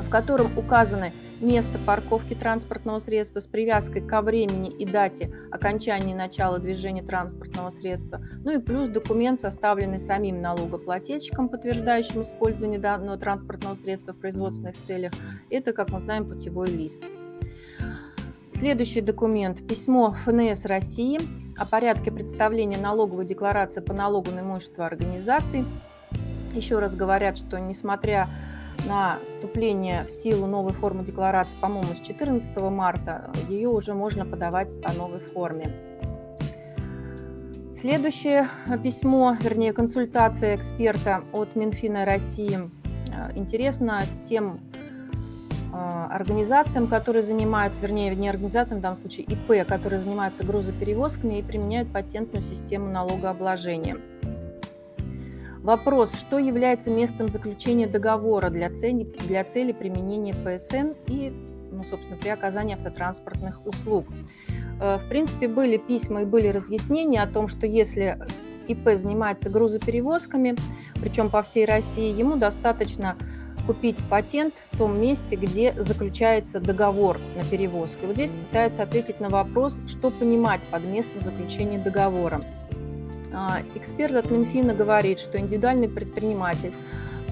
[0.00, 6.16] в котором указаны место парковки транспортного средства с привязкой ко времени и дате окончания и
[6.16, 13.74] начала движения транспортного средства, ну и плюс документ, составленный самим налогоплательщиком, подтверждающим использование данного транспортного
[13.74, 15.12] средства в производственных целях.
[15.50, 17.02] Это, как мы знаем, путевой лист.
[18.50, 21.18] Следующий документ– письмо ФНС России
[21.58, 25.64] о порядке представления налоговой декларации по налогу на имущество организаций.
[26.52, 28.63] Еще раз говорят, что несмотря на
[29.26, 34.92] вступление в силу новой формы декларации, по-моему, с 14 марта, ее уже можно подавать по
[34.92, 35.70] новой форме.
[37.72, 38.48] Следующее
[38.82, 44.60] письмо, вернее, консультация эксперта от Минфина России э, интересно тем
[45.72, 45.76] э,
[46.10, 51.92] организациям, которые занимаются, вернее, не организациям, в данном случае ИП, которые занимаются грузоперевозками и применяют
[51.92, 53.98] патентную систему налогообложения.
[55.64, 61.32] Вопрос, что является местом заключения договора для цели, для цели применения ПСН и,
[61.72, 64.06] ну, собственно, при оказании автотранспортных услуг.
[64.78, 68.18] Э, в принципе, были письма и были разъяснения о том, что если
[68.68, 70.54] ИП занимается грузоперевозками,
[71.00, 73.16] причем по всей России, ему достаточно
[73.66, 78.04] купить патент в том месте, где заключается договор на перевозку.
[78.04, 82.44] И вот здесь пытаются ответить на вопрос, что понимать под местом заключения договора.
[83.34, 86.72] А, эксперт от Минфина говорит, что индивидуальный предприниматель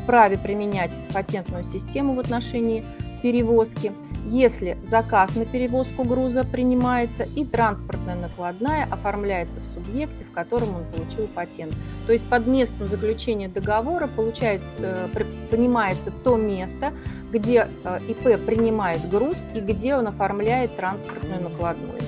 [0.03, 2.85] вправе применять патентную систему в отношении
[3.23, 3.93] перевозки,
[4.27, 10.85] если заказ на перевозку груза принимается и транспортная накладная оформляется в субъекте, в котором он
[10.93, 11.75] получил патент.
[12.07, 15.09] То есть под местом заключения договора получает, э,
[15.51, 16.93] понимается то место,
[17.31, 22.01] где э, ИП принимает груз и где он оформляет транспортную накладную.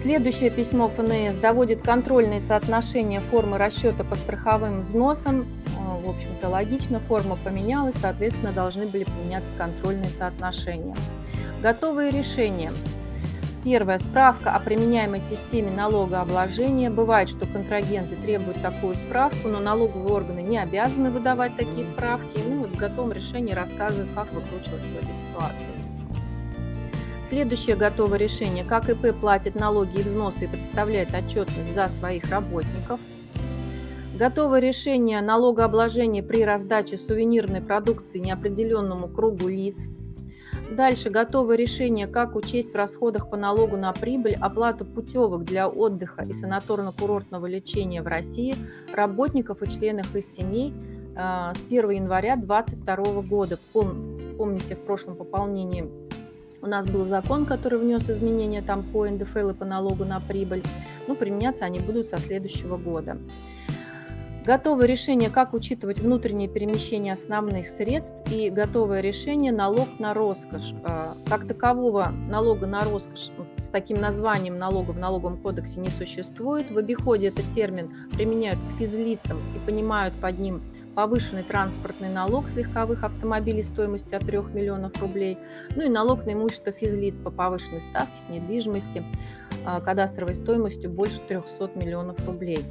[0.00, 5.42] Следующее письмо ФНС доводит контрольные соотношения формы расчета по страховым взносам.
[5.42, 10.96] Э, в общем-то, логично, форма поменялась, соответственно, должны были поменяться контрольные соотношения.
[11.60, 12.72] Готовые решения.
[13.62, 13.98] Первое.
[13.98, 16.88] Справка о применяемой системе налогообложения.
[16.88, 22.40] Бывает, что контрагенты требуют такую справку, но налоговые органы не обязаны выдавать такие справки.
[22.48, 25.79] Ну вот в готовом решении рассказывают, как выкручиваться в этой ситуации.
[27.30, 28.64] Следующее готовое решение.
[28.64, 33.00] Как ИП платит налоги и взносы и представляет отчетность за своих работников.
[34.18, 39.88] Готовое решение налогообложения при раздаче сувенирной продукции неопределенному кругу лиц–
[40.70, 46.22] Дальше готовое решение, как учесть в расходах по налогу на прибыль оплату путевок для отдыха
[46.22, 48.54] и санаторно-курортного лечения в России
[48.92, 50.72] работников и членов их семей
[51.16, 53.58] э, с 1 января 2022 года.
[53.72, 55.90] Помните, в прошлом пополнении
[56.62, 60.62] у нас был закон, который внес изменения там по НДФЛ и по налогу на прибыль.
[61.06, 63.16] Ну, применяться они будут со следующего года.
[64.44, 70.72] Готовое решение, как учитывать внутреннее перемещение основных средств и готовое решение налог на роскошь.
[70.82, 76.70] А, как такового налога на роскошь с таким названием налога в налоговом кодексе не существует.
[76.70, 80.62] В обиходе этот термин применяют к физлицам и понимают под ним
[80.94, 85.38] повышенный транспортный налог с легковых автомобилей стоимостью от 3 миллионов рублей,
[85.76, 89.04] ну и налог на имущество физлиц по повышенной ставке с недвижимости
[89.66, 92.64] а, кадастровой стоимостью больше 300 миллионов рублей.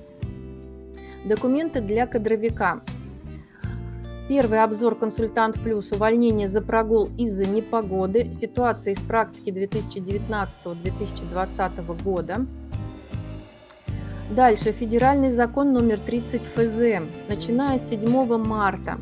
[1.30, 2.82] Документы для кадровика.
[4.28, 5.92] Первый обзор «Консультант Плюс.
[5.92, 8.32] Увольнение за прогул из-за непогоды.
[8.32, 12.48] Ситуация из практики 2019-2020 года».
[14.32, 14.72] Дальше.
[14.72, 16.80] Федеральный закон номер 30 ФЗ.
[17.28, 18.98] Начиная с 7 марта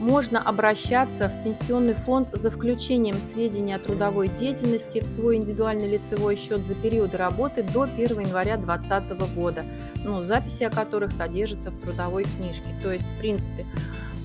[0.00, 6.36] можно обращаться в пенсионный фонд за включением сведений о трудовой деятельности в свой индивидуальный лицевой
[6.36, 9.64] счет за период работы до 1 января 2020 года,
[10.04, 12.68] ну, записи о которых содержатся в трудовой книжке.
[12.82, 13.66] То есть, в принципе,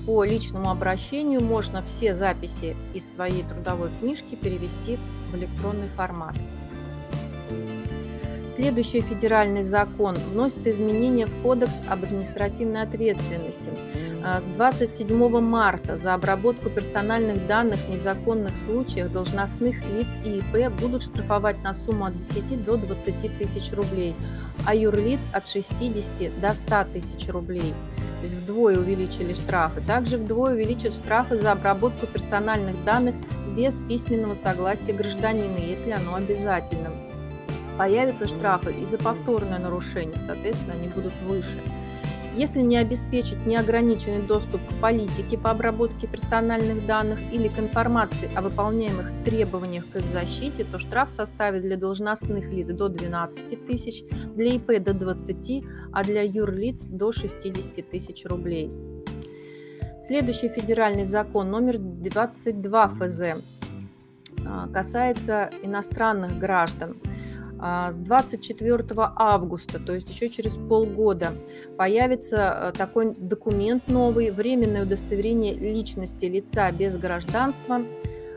[0.06, 4.98] по личному обращению можно все записи из своей трудовой книжки перевести
[5.30, 6.36] в электронный формат.
[8.54, 13.70] Следующий федеральный закон вносится изменения в Кодекс об административной ответственности.
[14.24, 20.72] А, с 27 марта за обработку персональных данных в незаконных случаях должностных лиц и ИП
[20.80, 24.14] будут штрафовать на сумму от 10 до 20 тысяч рублей,
[24.64, 27.74] а юрлиц от 60 до 100 тысяч рублей.
[28.20, 29.80] То есть вдвое увеличили штрафы.
[29.80, 33.16] Также вдвое увеличат штрафы за обработку персональных данных
[33.56, 36.90] без письменного согласия гражданина, если оно обязательно.
[37.78, 41.60] Появятся штрафы и за повторное нарушение, соответственно, они будут выше.
[42.36, 48.42] Если не обеспечить неограниченный доступ к политике по обработке персональных данных или к информации о
[48.42, 54.54] выполняемых требованиях к их защите, то штраф составит для должностных лиц до 12 тысяч, для
[54.54, 58.72] ИП до 20, а для юрлиц до 60 тысяч рублей.
[60.00, 63.22] Следующий федеральный закон номер 22 ФЗ
[64.44, 66.96] а, касается иностранных граждан–
[67.60, 68.84] с 24
[69.16, 71.32] августа, то есть еще через полгода,
[71.76, 77.82] появится э, такой документ новый, временное удостоверение личности лица без гражданства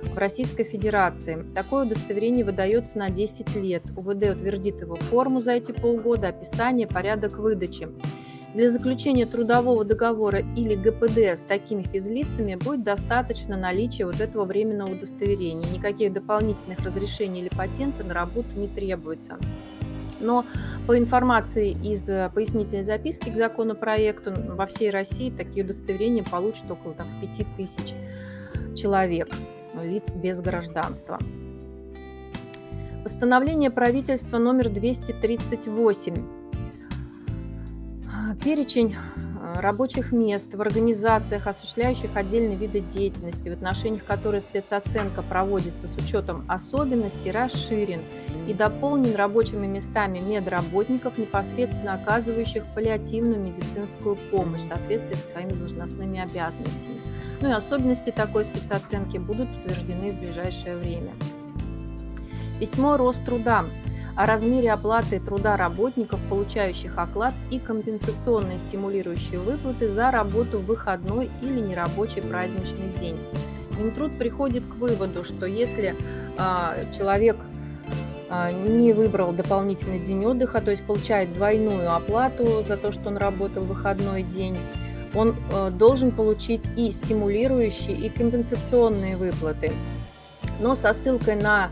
[0.03, 1.43] в Российской Федерации.
[1.56, 3.84] Такое удостоверение выдается на 10 лет.
[3.95, 7.89] УВД утвердит его форму за эти полгода, описание, порядок выдачи.
[8.53, 14.93] Для заключения трудового договора или ГПД с такими физлицами будет достаточно наличия вот этого временного
[14.93, 15.69] удостоверения.
[15.69, 19.38] Никаких дополнительных разрешений или патента на работу не требуется.
[20.19, 20.45] Но
[20.88, 26.95] по информации из э, пояснительной записки к законопроекту во всей России такие удостоверения получат около
[26.95, 27.93] там, 5000
[28.75, 29.29] человек,
[29.79, 31.19] лиц без гражданства.
[33.03, 36.46] Постановление правительства номер 238
[38.35, 45.87] перечень э, рабочих мест в организациях, осуществляющих отдельные виды деятельности, в отношениях которых спецоценка проводится
[45.87, 48.01] с учетом особенностей, расширен
[48.47, 56.19] и дополнен рабочими местами медработников, непосредственно оказывающих паллиативную медицинскую помощь в соответствии со своими должностными
[56.19, 57.01] обязанностями.
[57.41, 61.11] Ну и особенности такой спецоценки будут утверждены в ближайшее время.
[62.59, 63.65] Письмо Роструда
[64.17, 71.29] о размере оплаты труда работников, получающих оклад и компенсационные стимулирующие выплаты за работу в выходной
[71.44, 73.17] или нерабочий праздничный день.
[73.77, 75.96] Минтруд приходит к выводу, что если
[76.37, 77.37] э, человек
[78.31, 83.17] э, не выбрал дополнительный день отдыха, то есть получает двойную оплату за то, что он
[83.17, 84.58] работал в выходной день,
[85.13, 89.73] он э, должен получить и стимулирующие, и компенсационные выплаты.
[90.60, 91.69] Но со ссылкой на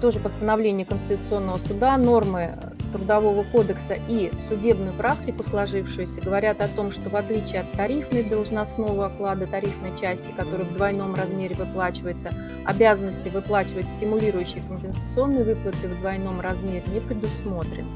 [0.00, 2.58] тоже постановление Конституционного суда, нормы
[2.92, 9.06] Трудового кодекса и судебную практику сложившуюся говорят о том, что в отличие от тарифной должностного
[9.06, 12.30] оклада, тарифной части, которая в двойном размере выплачивается,
[12.66, 17.88] обязанности выплачивать стимулирующие компенсационные выплаты в двойном размере не предусмотрены.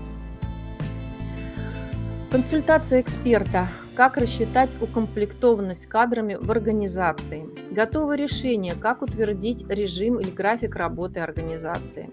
[2.31, 3.69] Консультация эксперта.
[3.95, 7.49] Как рассчитать укомплектованность кадрами в организации?
[7.71, 12.11] Готовы решения, как утвердить режим или график работы организации.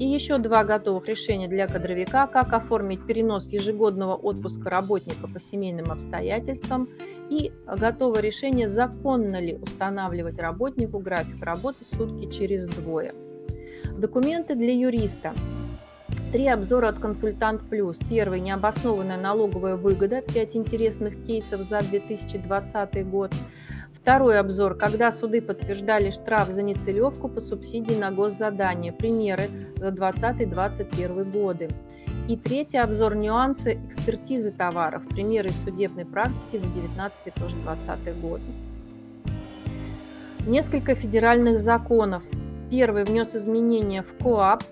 [0.00, 5.92] И еще два готовых решения для кадровика, как оформить перенос ежегодного отпуска работника по семейным
[5.92, 6.88] обстоятельствам
[7.30, 13.12] и готовое решение, законно ли устанавливать работнику график работы сутки через двое.
[13.96, 15.34] Документы для юриста.
[16.32, 17.98] Три обзора от «Консультант Плюс».
[18.08, 20.22] Первый– необоснованная налоговая выгода.
[20.22, 23.34] Пять интересных кейсов за 2020 год.
[23.92, 28.92] Второй обзор– когда суды подтверждали штраф за нецелевку по субсидии на госзадание.
[28.92, 31.68] Примеры за 2020-2021 годы.
[32.28, 35.06] И третий обзор– нюансы экспертизы товаров.
[35.08, 38.44] Примеры из судебной практики за 2019 тоже 2020 годы.
[40.46, 42.24] Несколько федеральных законов.
[42.70, 44.64] Первый внес изменения в КОАП,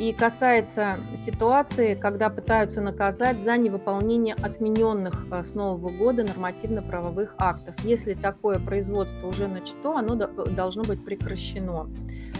[0.00, 7.74] и касается ситуации, когда пытаются наказать за невыполнение отмененных э, с Нового года нормативно-правовых актов.
[7.84, 11.90] Если такое производство уже начато, оно должно быть прекращено.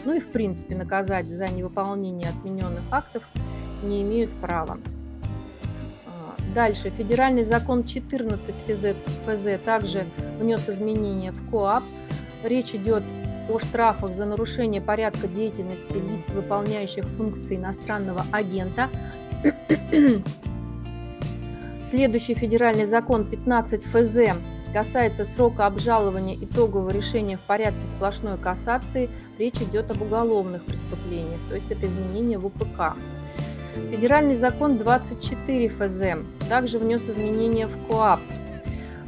[0.06, 3.24] Ну и в принципе наказать за невыполнение отмененных актов
[3.82, 4.78] не имеют права.
[6.06, 6.88] А, дальше.
[6.88, 8.94] Федеральный закон 14 ФЗ,
[9.26, 10.06] ФЗ также
[10.38, 11.82] внес изменения в КОАП.
[12.42, 13.02] Речь идет
[13.50, 18.88] о штрафах за нарушение порядка деятельности лиц, выполняющих функции иностранного агента.
[21.84, 24.18] Следующий федеральный закон 15 ФЗ
[24.72, 29.10] касается срока обжалования итогового решения в порядке сплошной кассации.
[29.38, 32.94] Речь идет об уголовных преступлениях, то есть это изменение в УПК.
[33.90, 36.02] Федеральный закон 24 ФЗ
[36.48, 38.20] также внес изменения в КОАП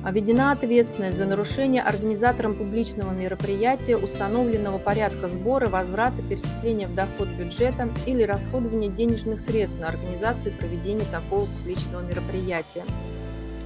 [0.04, 7.88] Введена ответственность за нарушение организатором публичного мероприятия установленного порядка сбора, возврата, перечисления в доход бюджета
[8.04, 12.84] или расходования денежных средств на организацию и проведение такого публичного мероприятия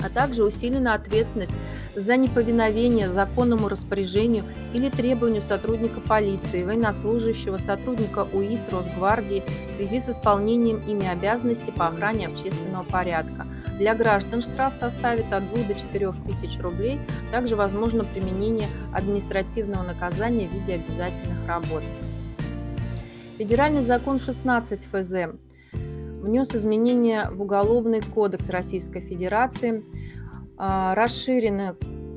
[0.05, 1.55] а также усилена ответственность
[1.95, 10.11] за неповиновение законному распоряжению или требованию сотрудника полиции, военнослужащего, сотрудника УИС, Росгвардии в связи с
[10.11, 13.47] исполнением ими обязанностей по охране общественного порядка.
[13.79, 16.99] Для граждан штраф составит от 2 до 4 тысяч рублей.
[17.31, 21.83] Также возможно применение административного наказания в виде обязательных работ.
[23.37, 25.14] Федеральный закон 16 ФЗ
[25.72, 29.85] внес изменения в Уголовный кодекс Российской Федерации,
[30.57, 31.74] а, расширенный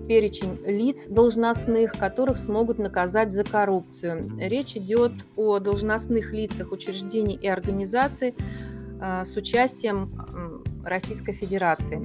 [0.07, 4.31] перечень лиц должностных, которых смогут наказать за коррупцию.
[4.39, 8.33] Речь идет о должностных лицах учреждений и организаций
[9.01, 12.01] а, с участием Российской Федерации.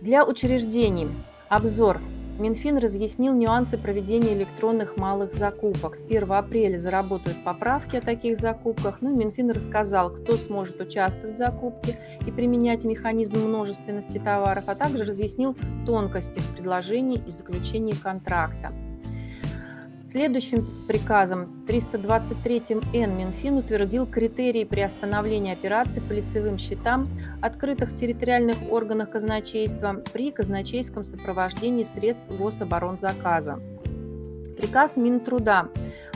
[0.00, 1.08] Для учреждений
[1.48, 2.00] обзор
[2.38, 5.96] Минфин разъяснил нюансы проведения электронных малых закупок.
[5.96, 8.98] С 1 апреля заработают поправки о таких закупках.
[9.00, 15.04] Ну, Минфин рассказал, кто сможет участвовать в закупке и применять механизм множественности товаров, а также
[15.04, 18.70] разъяснил тонкости в предложении и заключении контракта.
[20.08, 27.10] Следующим приказом 323-Н Минфин утвердил критерии приостановления операций по лицевым счетам,
[27.42, 33.60] открытых в территориальных органах казначейства при казначейском сопровождении средств гособоронзаказа.
[34.56, 35.68] Приказ Минтруда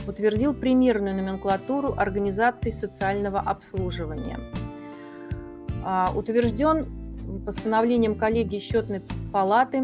[0.07, 4.39] утвердил примерную номенклатуру организаций социального обслуживания.
[5.85, 6.87] А, утвержден
[7.45, 9.83] постановлением коллегии счетной палаты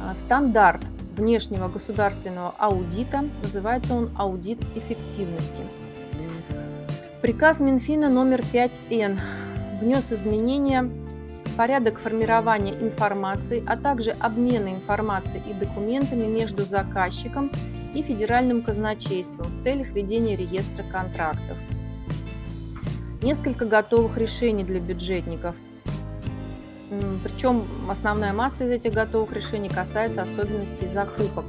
[0.00, 3.24] а, стандарт внешнего государственного аудита.
[3.42, 5.62] Называется он «Аудит эффективности».
[7.20, 9.18] Приказ Минфина номер 5Н
[9.80, 10.90] внес изменения
[11.56, 17.52] порядок формирования информации, а также обмена информацией и документами между заказчиком
[17.94, 21.56] и федеральным казначейством в целях ведения реестра контрактов.
[23.22, 25.54] Несколько готовых решений для бюджетников–
[27.22, 31.44] причем основная масса из этих готовых решений касается особенностей закупок.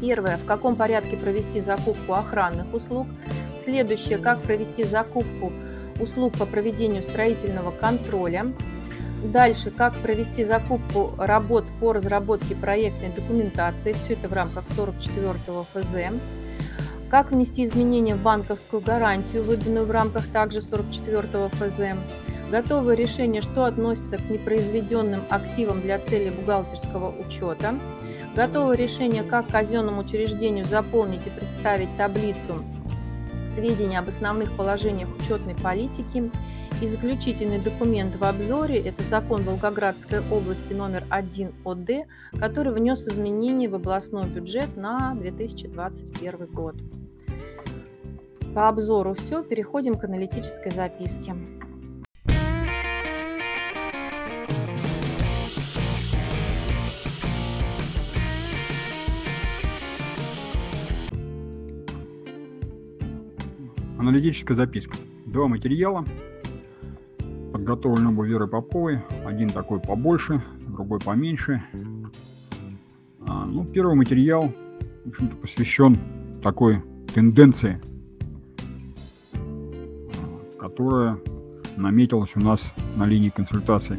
[0.00, 3.06] Первое, в каком порядке провести закупку охранных услуг.
[3.56, 5.52] Следующее, как провести закупку
[5.98, 8.52] услуг по проведению строительного контроля.
[9.24, 13.94] Дальше, как провести закупку работ по разработке проектной документации.
[13.94, 15.38] Все это в рамках 44
[15.72, 15.94] ФЗ.
[17.08, 21.80] Как внести изменения в банковскую гарантию, выданную в рамках также 44 ФЗ
[22.50, 27.74] Готовое решение, что относится к непроизведенным активам для целей бухгалтерского учета.
[28.36, 32.64] Готовое решение, как казенному учреждению заполнить и представить таблицу
[33.48, 36.30] сведений об основных положениях учетной политики.
[36.82, 41.90] И заключительный документ в обзоре– это закон Волгоградской области номер 1 ОД,
[42.38, 46.76] который внес изменения в областной бюджет на 2021 год.
[48.54, 51.34] По обзору все, переходим к аналитической записке.
[64.06, 64.96] Аналитическая записка.
[65.24, 66.06] Два материала,
[67.52, 69.00] подготовлены оба Верой Поповой.
[69.24, 71.60] Один такой побольше, другой поменьше.
[73.26, 74.52] А, ну, первый материал,
[75.04, 75.98] в общем-то, посвящен
[76.40, 76.84] такой
[77.14, 77.80] тенденции,
[80.56, 81.18] которая
[81.76, 83.98] наметилась у нас на линии консультаций.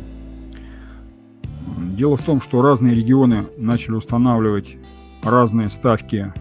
[1.98, 4.78] Дело в том, что разные регионы начали устанавливать
[5.22, 6.32] разные ставки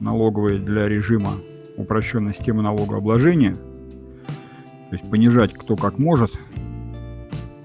[0.00, 1.32] налоговые для режима
[1.76, 6.32] упрощенной системы налогообложения, то есть понижать кто как может.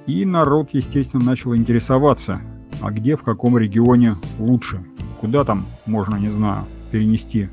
[0.08, 2.42] И народ, естественно, начал интересоваться,
[2.82, 4.82] а где, в каком регионе лучше,
[5.20, 7.50] куда там можно, не знаю, перенести,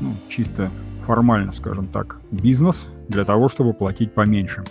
[0.00, 0.70] ну, чисто
[1.06, 4.64] формально, скажем так, бизнес для того, чтобы платить поменьше.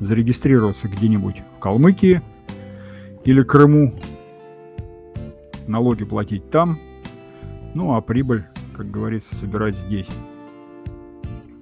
[0.00, 2.20] Зарегистрироваться где-нибудь в Калмыкии
[3.24, 3.94] или Крыму,
[5.66, 6.78] налоги платить там,
[7.74, 8.44] ну а прибыль
[8.80, 10.08] как говорится, собирать здесь.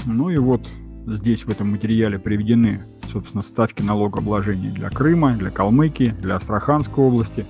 [0.07, 0.69] Ну и вот
[1.09, 7.45] здесь в этом материале приведены, собственно, ставки налогообложения для Крыма, для Калмыкии, для Астраханской области.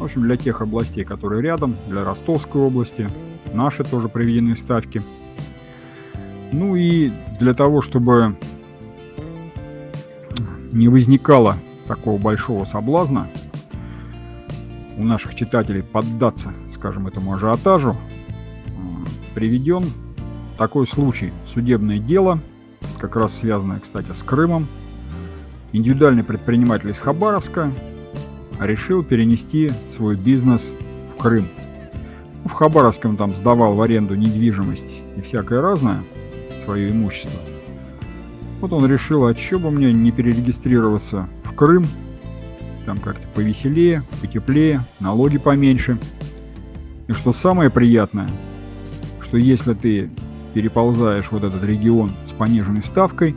[0.00, 3.08] В общем, для тех областей, которые рядом, для Ростовской области.
[3.54, 5.00] Наши тоже приведены ставки.
[6.50, 8.34] Ну и для того, чтобы
[10.72, 11.54] не возникало
[11.86, 13.28] такого большого соблазна
[14.98, 17.94] у наших читателей поддаться, скажем, этому ажиотажу,
[19.34, 19.84] приведен
[20.58, 21.32] такой случай.
[21.46, 22.40] Судебное дело,
[22.98, 24.66] как раз связанное, кстати, с Крымом.
[25.72, 27.70] Индивидуальный предприниматель из Хабаровска
[28.60, 30.74] решил перенести свой бизнес
[31.14, 31.48] в Крым.
[32.42, 36.02] Ну, в Хабаровске он там сдавал в аренду недвижимость и всякое разное,
[36.64, 37.40] свое имущество.
[38.60, 41.86] Вот он решил, а что бы мне не перерегистрироваться в Крым,
[42.84, 45.98] там как-то повеселее, потеплее, налоги поменьше.
[47.08, 48.28] И что самое приятное–
[49.30, 50.10] что если ты
[50.54, 53.36] переползаешь вот этот регион с пониженной ставкой,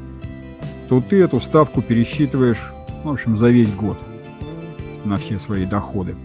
[0.90, 2.74] то ты эту ставку пересчитываешь,
[3.04, 4.00] в общем, за весь год
[5.06, 6.16] на все свои доходы.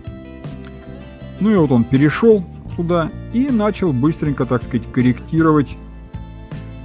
[1.41, 2.47] Ну и вот он перешел
[2.77, 5.77] туда и начал быстренько, так сказать, корректировать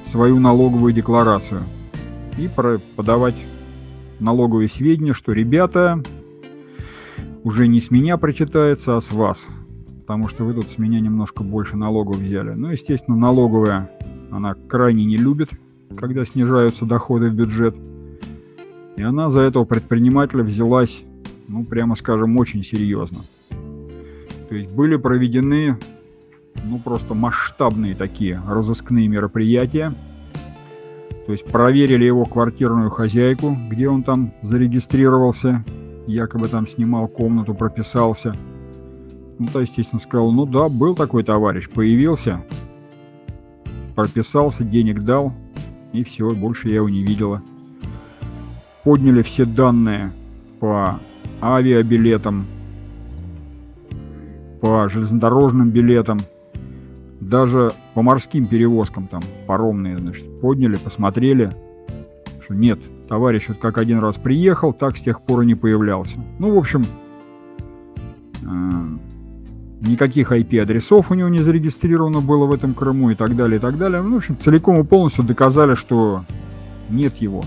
[0.03, 1.61] свою налоговую декларацию
[2.38, 2.49] и
[2.97, 3.38] подавать
[4.19, 6.03] налоговые сведения, что ребята
[7.45, 9.47] уже не с меня прочитается, а с вас–
[10.14, 12.51] потому что вы тут с меня немножко больше налогов взяли.
[12.51, 13.89] Ну, естественно, налоговая
[14.30, 15.49] она крайне не любит,
[15.97, 17.76] когда снижаются доходы в бюджет.
[18.95, 21.03] И она за этого предпринимателя взялась,
[21.47, 23.22] ну, прямо скажем, очень серьезно.
[24.49, 25.80] То есть были проведены,
[26.64, 29.95] ну, просто масштабные такие разыскные мероприятия.
[31.26, 35.66] То есть проверили его квартирную хозяйку, где он там зарегистрировался,
[36.05, 38.36] якобы там снимал комнату, прописался–
[39.39, 42.43] ну, то, естественно, сказал, ну да, был такой товарищ, появился,
[43.95, 45.34] прописался, денег дал,
[45.91, 47.41] и все, больше я его не видела.
[48.84, 50.11] Подняли все данные
[50.59, 50.99] по
[51.41, 52.45] авиабилетам,
[54.61, 56.19] по железнодорожным билетам,
[57.19, 61.55] даже по морским перевозкам там паромные, значит, подняли, посмотрели,
[62.43, 66.19] что нет, товарищ вот как один раз приехал, так с тех пор и не появлялся.
[66.39, 66.84] Ну, в общем,
[68.43, 69.12] э,
[69.88, 73.77] никаких IP-адресов у него не зарегистрировано было в этом Крыму и так далее, и так
[73.77, 74.01] далее.
[74.01, 76.25] Ну, в общем, целиком и полностью доказали, что
[76.89, 77.43] нет его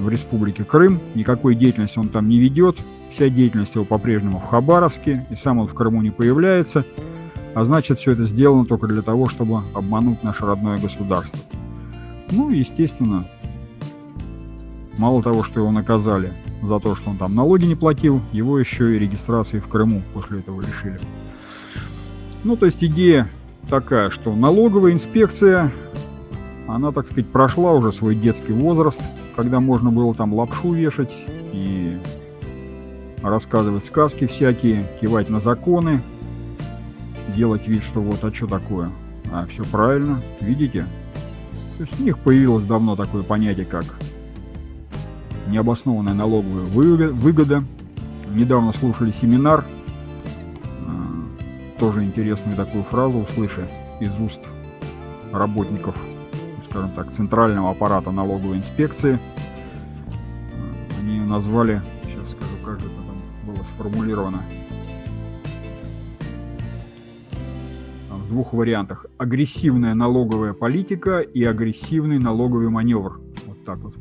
[0.00, 2.78] в Республике Крым, никакой деятельности он там не ведет,
[3.10, 6.84] вся деятельность его по-прежнему в Хабаровске, и сам он в Крыму не появляется,
[7.54, 11.40] а значит, все это сделано только для того, чтобы обмануть наше родное государство.
[12.30, 13.26] Ну, естественно,
[14.96, 16.32] мало того, что его наказали
[16.62, 20.40] за то, что он там налоги не платил, его еще и регистрации в Крыму после
[20.40, 20.98] этого лишили.
[22.44, 23.30] Ну, то есть идея
[23.68, 25.70] такая, что налоговая инспекция,
[26.66, 29.02] она, так сказать, прошла уже свой детский возраст,
[29.36, 31.14] когда можно было там лапшу вешать
[31.52, 31.98] и
[33.22, 36.02] рассказывать сказки всякие, кивать на законы,
[37.36, 38.90] делать вид, что вот, а что такое?
[39.32, 40.86] А, все правильно, видите?
[41.76, 43.84] То есть у них появилось давно такое понятие, как
[45.50, 47.62] необоснованная налоговая выгода.
[48.34, 49.64] Недавно слушали семинар,
[50.86, 54.40] э, тоже интересную такую фразу услышали из уст
[55.32, 55.96] работников,
[56.70, 59.18] скажем так, центрального аппарата налоговой инспекции.
[61.00, 64.42] Они ее назвали, сейчас скажу, как же это там было сформулировано,
[68.10, 69.06] в двух вариантах.
[69.18, 73.20] Агрессивная налоговая политика и агрессивный налоговый маневр.
[73.46, 73.96] Вот так вот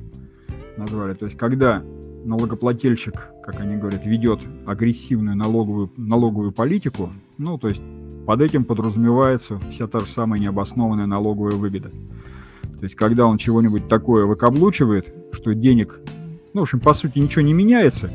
[0.80, 1.14] назвали.
[1.14, 1.84] То есть, когда
[2.26, 7.82] налогоплательщик, как они говорят, ведет агрессивную налоговую, налоговую политику, ну, то есть
[8.26, 11.90] под этим подразумевается вся та же самая необоснованная налоговая выгода.
[11.90, 16.00] То есть, когда он чего-нибудь такое выкаблучивает, что денег,
[16.54, 18.12] ну, в общем, по сути, ничего не меняется,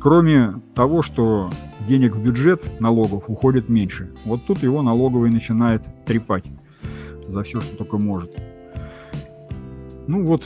[0.00, 1.50] кроме того, что
[1.86, 4.10] денег в бюджет налогов уходит меньше.
[4.24, 6.44] Вот тут его налоговый начинает трепать
[7.28, 8.30] за все, что только может.
[10.06, 10.44] Ну вот,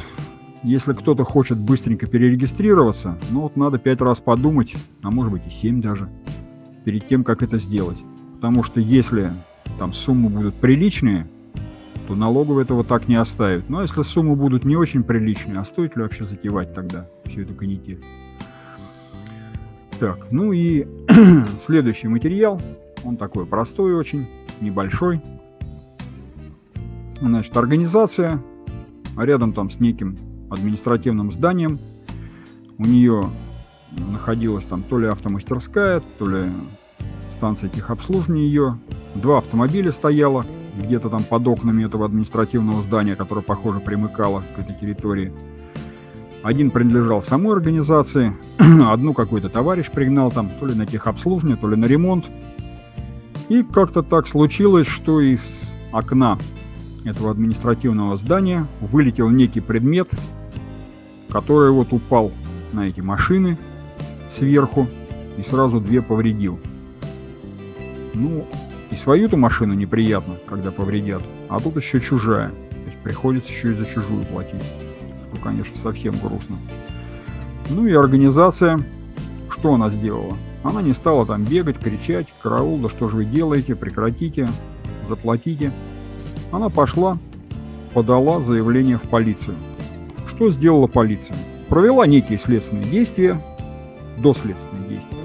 [0.64, 5.50] если кто-то хочет быстренько перерегистрироваться, ну вот надо пять раз подумать, а может быть и
[5.50, 6.08] семь даже,
[6.84, 7.98] перед тем, как это сделать.
[8.36, 9.30] Потому что если
[9.78, 11.28] там суммы будут приличные,
[12.08, 13.68] то налоговый этого так не оставит.
[13.68, 17.42] Ну а если суммы будут не очень приличные, а стоит ли вообще затевать тогда всю
[17.42, 18.02] эту канитель?
[20.00, 20.86] Так, ну и
[21.60, 22.60] следующий материал,
[23.04, 24.26] он такой простой очень,
[24.62, 25.20] небольшой.
[27.20, 28.42] Значит, организация,
[29.16, 30.16] рядом там с неким
[30.54, 31.78] административным зданием.
[32.78, 33.30] У нее
[34.10, 36.50] находилась там то ли автомастерская, то ли
[37.36, 38.78] станция техобслуживания ее.
[39.14, 40.44] Два автомобиля стояло
[40.76, 45.32] где-то там под окнами этого административного здания, которое, похоже, примыкало к этой территории.
[46.42, 48.34] Один принадлежал самой организации,
[48.88, 52.26] одну какой-то товарищ пригнал там, то ли на техобслуживание, то ли на ремонт.
[53.48, 56.38] И как-то так случилось, что из окна
[57.04, 60.08] этого административного здания вылетел некий предмет,
[61.34, 62.30] который вот упал
[62.72, 63.58] на эти машины
[64.30, 64.86] сверху
[65.36, 66.60] и сразу две повредил.
[68.14, 68.46] Ну,
[68.92, 72.50] и свою-то машину неприятно, когда повредят, а тут еще чужая.
[72.50, 74.62] То есть приходится еще и за чужую платить
[75.34, 76.56] что, конечно, совсем грустно.
[77.68, 78.84] Ну и организация,
[79.50, 80.36] что она сделала?
[80.62, 84.48] Она не стала там бегать, кричать, караул, да что же вы делаете, прекратите,
[85.08, 85.72] заплатите.
[86.52, 87.18] Она пошла,
[87.92, 89.56] подала заявление в полицию.
[90.34, 91.36] Что сделала полиция?
[91.68, 93.40] Провела некие следственные действия,
[94.18, 95.18] доследственные действия.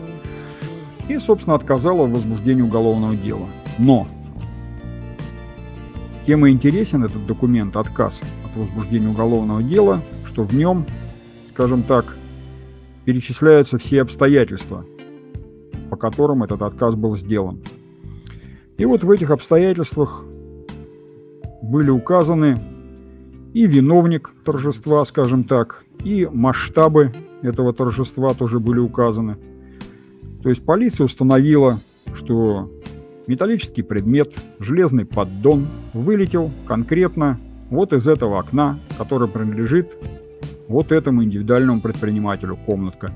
[1.07, 3.47] И, собственно, отказала в возбуждении уголовного дела.
[3.79, 4.07] Но
[6.27, 10.85] тем и интересен этот документ отказ от возбуждения уголовного дела, что в нем,
[11.49, 12.15] скажем так,
[13.05, 14.85] перечисляются все обстоятельства,
[15.89, 17.59] по которым этот отказ был сделан.
[18.77, 20.23] И вот в этих обстоятельствах
[21.63, 22.61] были указаны
[23.53, 29.37] и виновник торжества, скажем так, и масштабы этого торжества тоже были указаны.
[30.43, 31.79] То есть полиция установила,
[32.13, 32.71] что
[33.27, 37.37] металлический предмет, железный поддон, вылетел конкретно
[37.69, 39.89] вот из этого окна, которое принадлежит
[40.67, 43.11] вот этому индивидуальному предпринимателю, комнатка,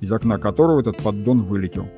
[0.00, 1.88] из окна которого этот поддон вылетел.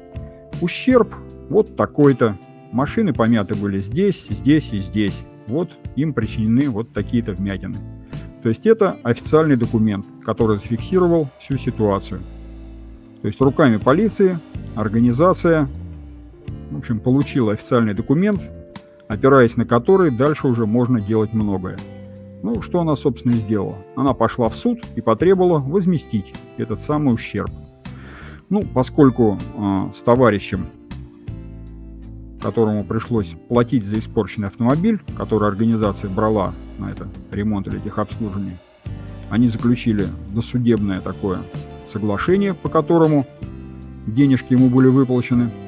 [0.61, 1.15] Ущерб
[1.49, 2.39] вот такой-то.
[2.73, 5.25] Машины помяты были здесь, здесь и здесь.
[5.51, 7.77] Вот им причинены вот такие-то вмятины.
[8.43, 12.21] То есть это официальный документ, который зафиксировал всю ситуацию.
[13.21, 14.39] То есть руками полиции
[14.77, 15.69] организация,
[16.71, 18.51] в общем, получила официальный документ,
[19.09, 21.77] опираясь на который дальше уже можно делать многое.
[22.43, 23.77] Ну, что она, собственно, сделала.
[23.97, 27.51] Она пошла в суд и потребовала возместить этот самый ущерб.
[28.49, 30.67] Ну, поскольку э, с товарищем,
[32.41, 38.59] которому пришлось платить за испорченный автомобиль, который организация брала на это ремонт или техобслуживание,
[39.31, 41.41] они заключили досудебное такое
[41.87, 43.27] соглашение, по которому
[44.07, 45.51] денежки ему были выплачены–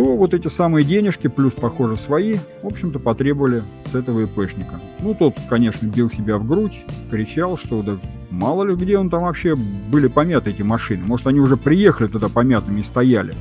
[0.00, 4.80] то вот эти самые денежки, плюс, похоже, свои, в общем-то, потребовали с этого ИПшника.
[5.00, 7.98] Ну, тот, конечно, бил себя в грудь, кричал, что да
[8.30, 9.56] мало ли где он там вообще
[9.92, 11.04] были помяты, эти машины.
[11.04, 13.34] Может, они уже приехали туда помятыми и стояли.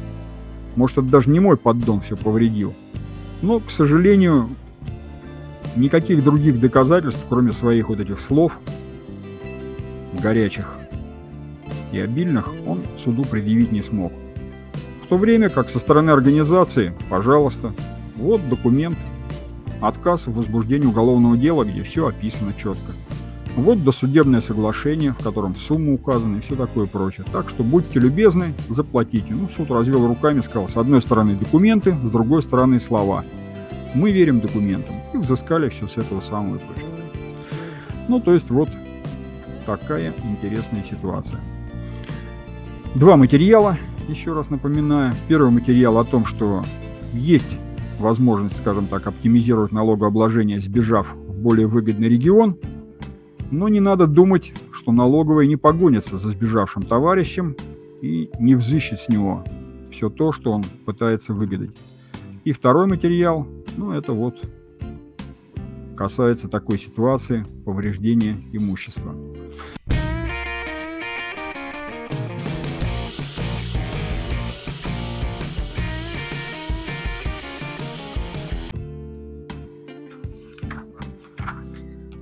[0.76, 2.74] Может, это даже не мой поддон все повредил.
[3.42, 4.50] Но, к сожалению,
[5.76, 8.60] никаких других доказательств, кроме своих вот этих слов,
[10.22, 10.76] горячих
[11.92, 14.12] и обильных, он суду предъявить не смог
[15.10, 17.74] то время как со стороны организации, пожалуйста,
[18.16, 18.98] вот документ,
[19.82, 22.92] отказ в возбуждении уголовного дела, где все описано четко.
[23.62, 27.26] Вот досудебное соглашение, в котором сумма указана и все такое прочее.
[27.32, 29.34] Так что будьте любезны, заплатите.
[29.34, 33.26] Ну, суд развел руками, сказал, с одной стороны документы, с другой стороны слова.
[33.94, 34.96] Мы верим документам.
[35.14, 36.88] И взыскали все с этого самого источника.
[38.08, 38.70] Ну, то есть вот
[39.66, 41.40] такая интересная ситуация.
[42.96, 45.14] Два материала, еще раз напоминаю.
[45.28, 46.64] Первый материал о том, что
[47.14, 47.58] есть
[48.00, 52.58] возможность, скажем так, оптимизировать налогообложение, сбежав в более выгодный регион.
[53.52, 57.56] Но не надо думать, что налоговая не погонится за сбежавшим товарищем
[58.02, 59.44] и не взыщет с него
[59.92, 61.72] все то, что он пытается выгадать.
[62.44, 64.36] И второй материал, ну это вот
[65.98, 69.14] касается такой ситуации повреждения имущества.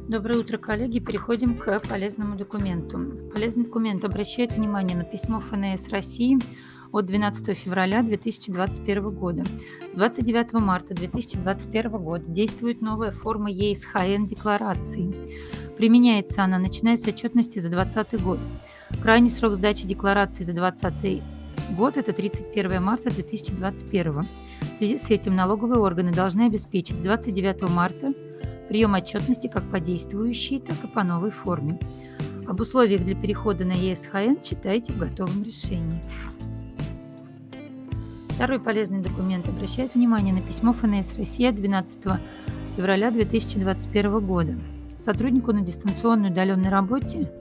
[0.07, 0.99] Доброе утро, коллеги.
[0.99, 2.97] Переходим к полезному документу.
[3.33, 6.37] Полезный документ обращает внимание на письмо ФНС России
[6.93, 9.43] от 12 февраля 2021 года.
[9.91, 15.13] С 29 марта 2021 года действует новая форма ЕСХН декларации.
[15.75, 18.39] Применяется она, начиная с отчетности за 2020 год.
[19.01, 21.21] Крайний срок сдачи декларации за 2020
[21.75, 24.21] год– это 31 марта 2021.
[24.21, 24.25] В
[24.77, 28.13] связи с этим налоговые органы должны обеспечить с 29 марта
[28.67, 31.79] прием отчетности как по действующей, так и по новой форме.
[32.47, 36.01] Об условиях для перехода на ЕСХН читайте в готовом решении.
[38.29, 42.19] Второй полезный документ обращает внимание на письмо ФНС России от 12
[42.77, 44.55] февраля 2021 года.
[44.97, 47.31] Сотруднику на дистанционной удаленной работе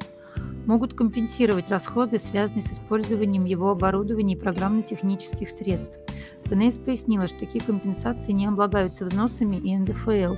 [0.67, 5.99] могут компенсировать расходы, связанные с использованием его оборудования и программно-технических средств.
[6.47, 10.35] ФНС пояснила, что такие компенсации не облагаются взносами и НДФЛ,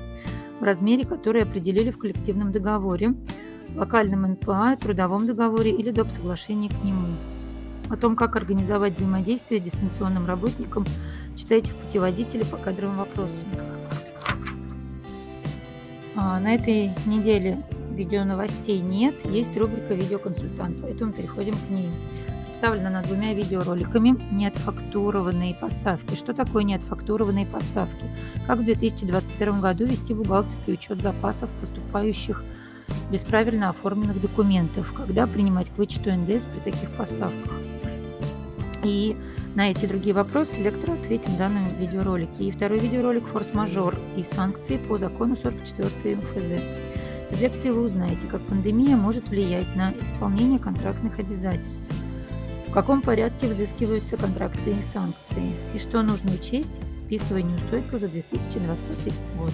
[0.61, 3.15] в размере, который определили в коллективном договоре,
[3.77, 6.11] локальном НПА, трудовом договоре или доп.
[6.11, 7.07] соглашении к нему.
[7.91, 10.85] О том, как организовать взаимодействие с дистанционным работником,
[11.35, 13.47] читайте в путеводителе по кадровым вопросам.
[16.15, 17.59] А, на этой неделе
[17.93, 21.89] видео новостей нет, есть рубрика «Видеоконсультант», поэтому переходим к ней
[22.59, 26.17] представлена над двумя видеороликами «Неотфактурованные поставки».
[26.17, 28.05] Что такое неотфактурованные поставки?
[28.49, 32.43] Как в 2021 году вести бухгалтерский учет запасов, поступающих
[33.13, 34.93] без правильно оформленных документов?
[34.93, 37.61] Когда принимать к вычету НДС при таких поставках?
[38.83, 39.17] И
[39.55, 42.43] на эти другие вопросы лектор ответит в данном видеоролике.
[42.43, 46.65] И второй видеоролик «Форс-мажор» и санкции по закону 44 МФЗ.
[47.31, 51.85] Из лекции вы узнаете, как пандемия может влиять на исполнение контрактных обязательств,
[52.69, 55.55] в каком порядке взыскиваются контракты и санкции?
[55.75, 59.53] И что нужно учесть, списывая неустойку за 2020 год?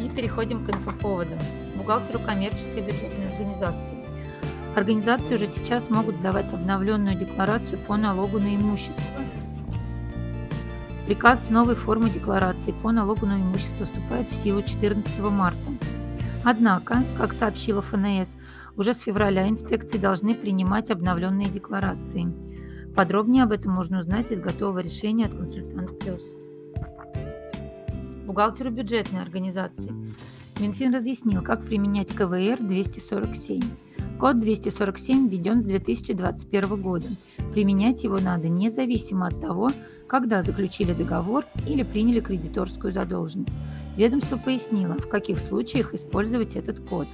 [0.00, 1.38] И переходим к инфоповодам.
[1.76, 3.94] Бухгалтеру коммерческой бюджетной организации.
[4.74, 9.04] Организации уже сейчас могут сдавать обновленную декларацию по налогу на имущество.
[11.06, 15.58] Приказ новой формы декларации по налогу на имущество вступает в силу 14 марта.
[16.44, 18.36] Однако, как сообщила ФНС,
[18.76, 22.32] уже с февраля инспекции должны принимать обновленные декларации.
[22.96, 26.34] Подробнее об этом можно узнать из готового решения от «Консультант Плюс».
[28.26, 29.92] Бухгалтеру бюджетной организации.
[30.60, 33.60] Минфин разъяснил, как применять КВР 247.
[34.18, 37.06] Код 247 введен с 2021 года.
[37.52, 39.70] Применять его надо независимо от того,
[40.06, 43.52] когда заключили договор или приняли кредиторскую задолженность.
[43.96, 47.06] Ведомство пояснило, в каких случаях использовать этот код.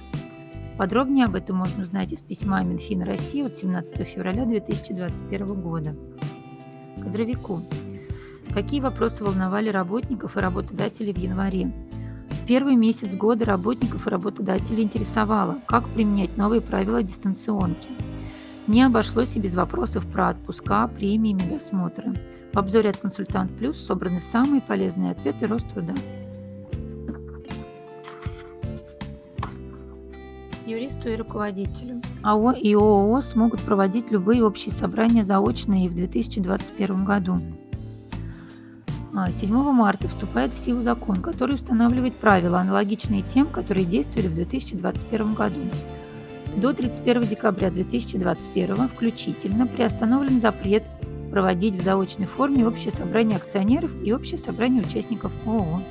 [0.77, 5.93] Подробнее об этом можно узнать из письма Минфина России от 17 февраля 2021 года.
[7.03, 7.61] Кадровику.
[8.53, 11.71] Какие вопросы волновали работников и работодателей в январе?
[12.47, 17.89] Первый месяц года работников и работодателей интересовало, как применять новые правила дистанционки.
[18.67, 22.19] Не обошлось и без вопросов про отпуска, премии, медосмотры.
[22.53, 25.93] В обзоре от «Консультант Плюс» собраны самые полезные ответы Роструда.
[30.69, 31.99] Юристу и руководителю.
[32.23, 37.37] АО и ООО смогут проводить любые общие собрания заочно и в 2021 году.
[39.31, 44.35] 7 а, марта вступает в силу закон, который устанавливает правила, аналогичные тем, которые действовали в
[44.35, 45.59] 2021 году.
[46.55, 50.83] До 31 декабря 2021 включительно приостановлен запрет
[51.31, 55.81] проводить в заочной форме общее собрание акционеров и общее собрание участников ООО.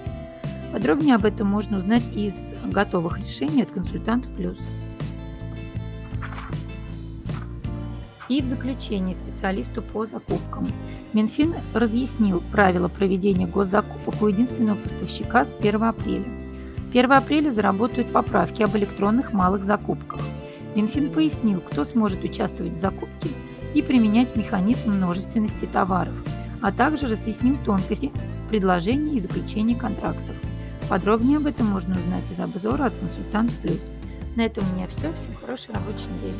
[0.72, 4.58] Подробнее об этом можно узнать из готовых решений от консультанта плюс.
[8.28, 10.66] И в заключение специалисту по закупкам.
[11.14, 16.26] Минфин разъяснил правила проведения госзакупок у единственного поставщика с 1 апреля.
[16.90, 20.20] 1 апреля заработают поправки об электронных малых закупках.
[20.76, 23.30] Минфин пояснил, кто сможет участвовать в закупке
[23.74, 26.14] и применять механизм множественности товаров,
[26.60, 28.12] а также разъяснил тонкости
[28.50, 30.36] предложений и заключения контрактов.
[30.88, 33.90] Подробнее об этом можно узнать из обзора от Консультант Плюс.
[34.36, 35.12] На этом у меня все.
[35.12, 36.34] Всем хорошей рабочей недели.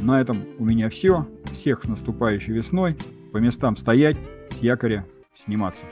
[0.00, 1.28] На этом у меня все.
[1.52, 2.96] Всех с наступающей весной.
[3.32, 4.16] По местам стоять,
[4.50, 5.84] с якоря сниматься.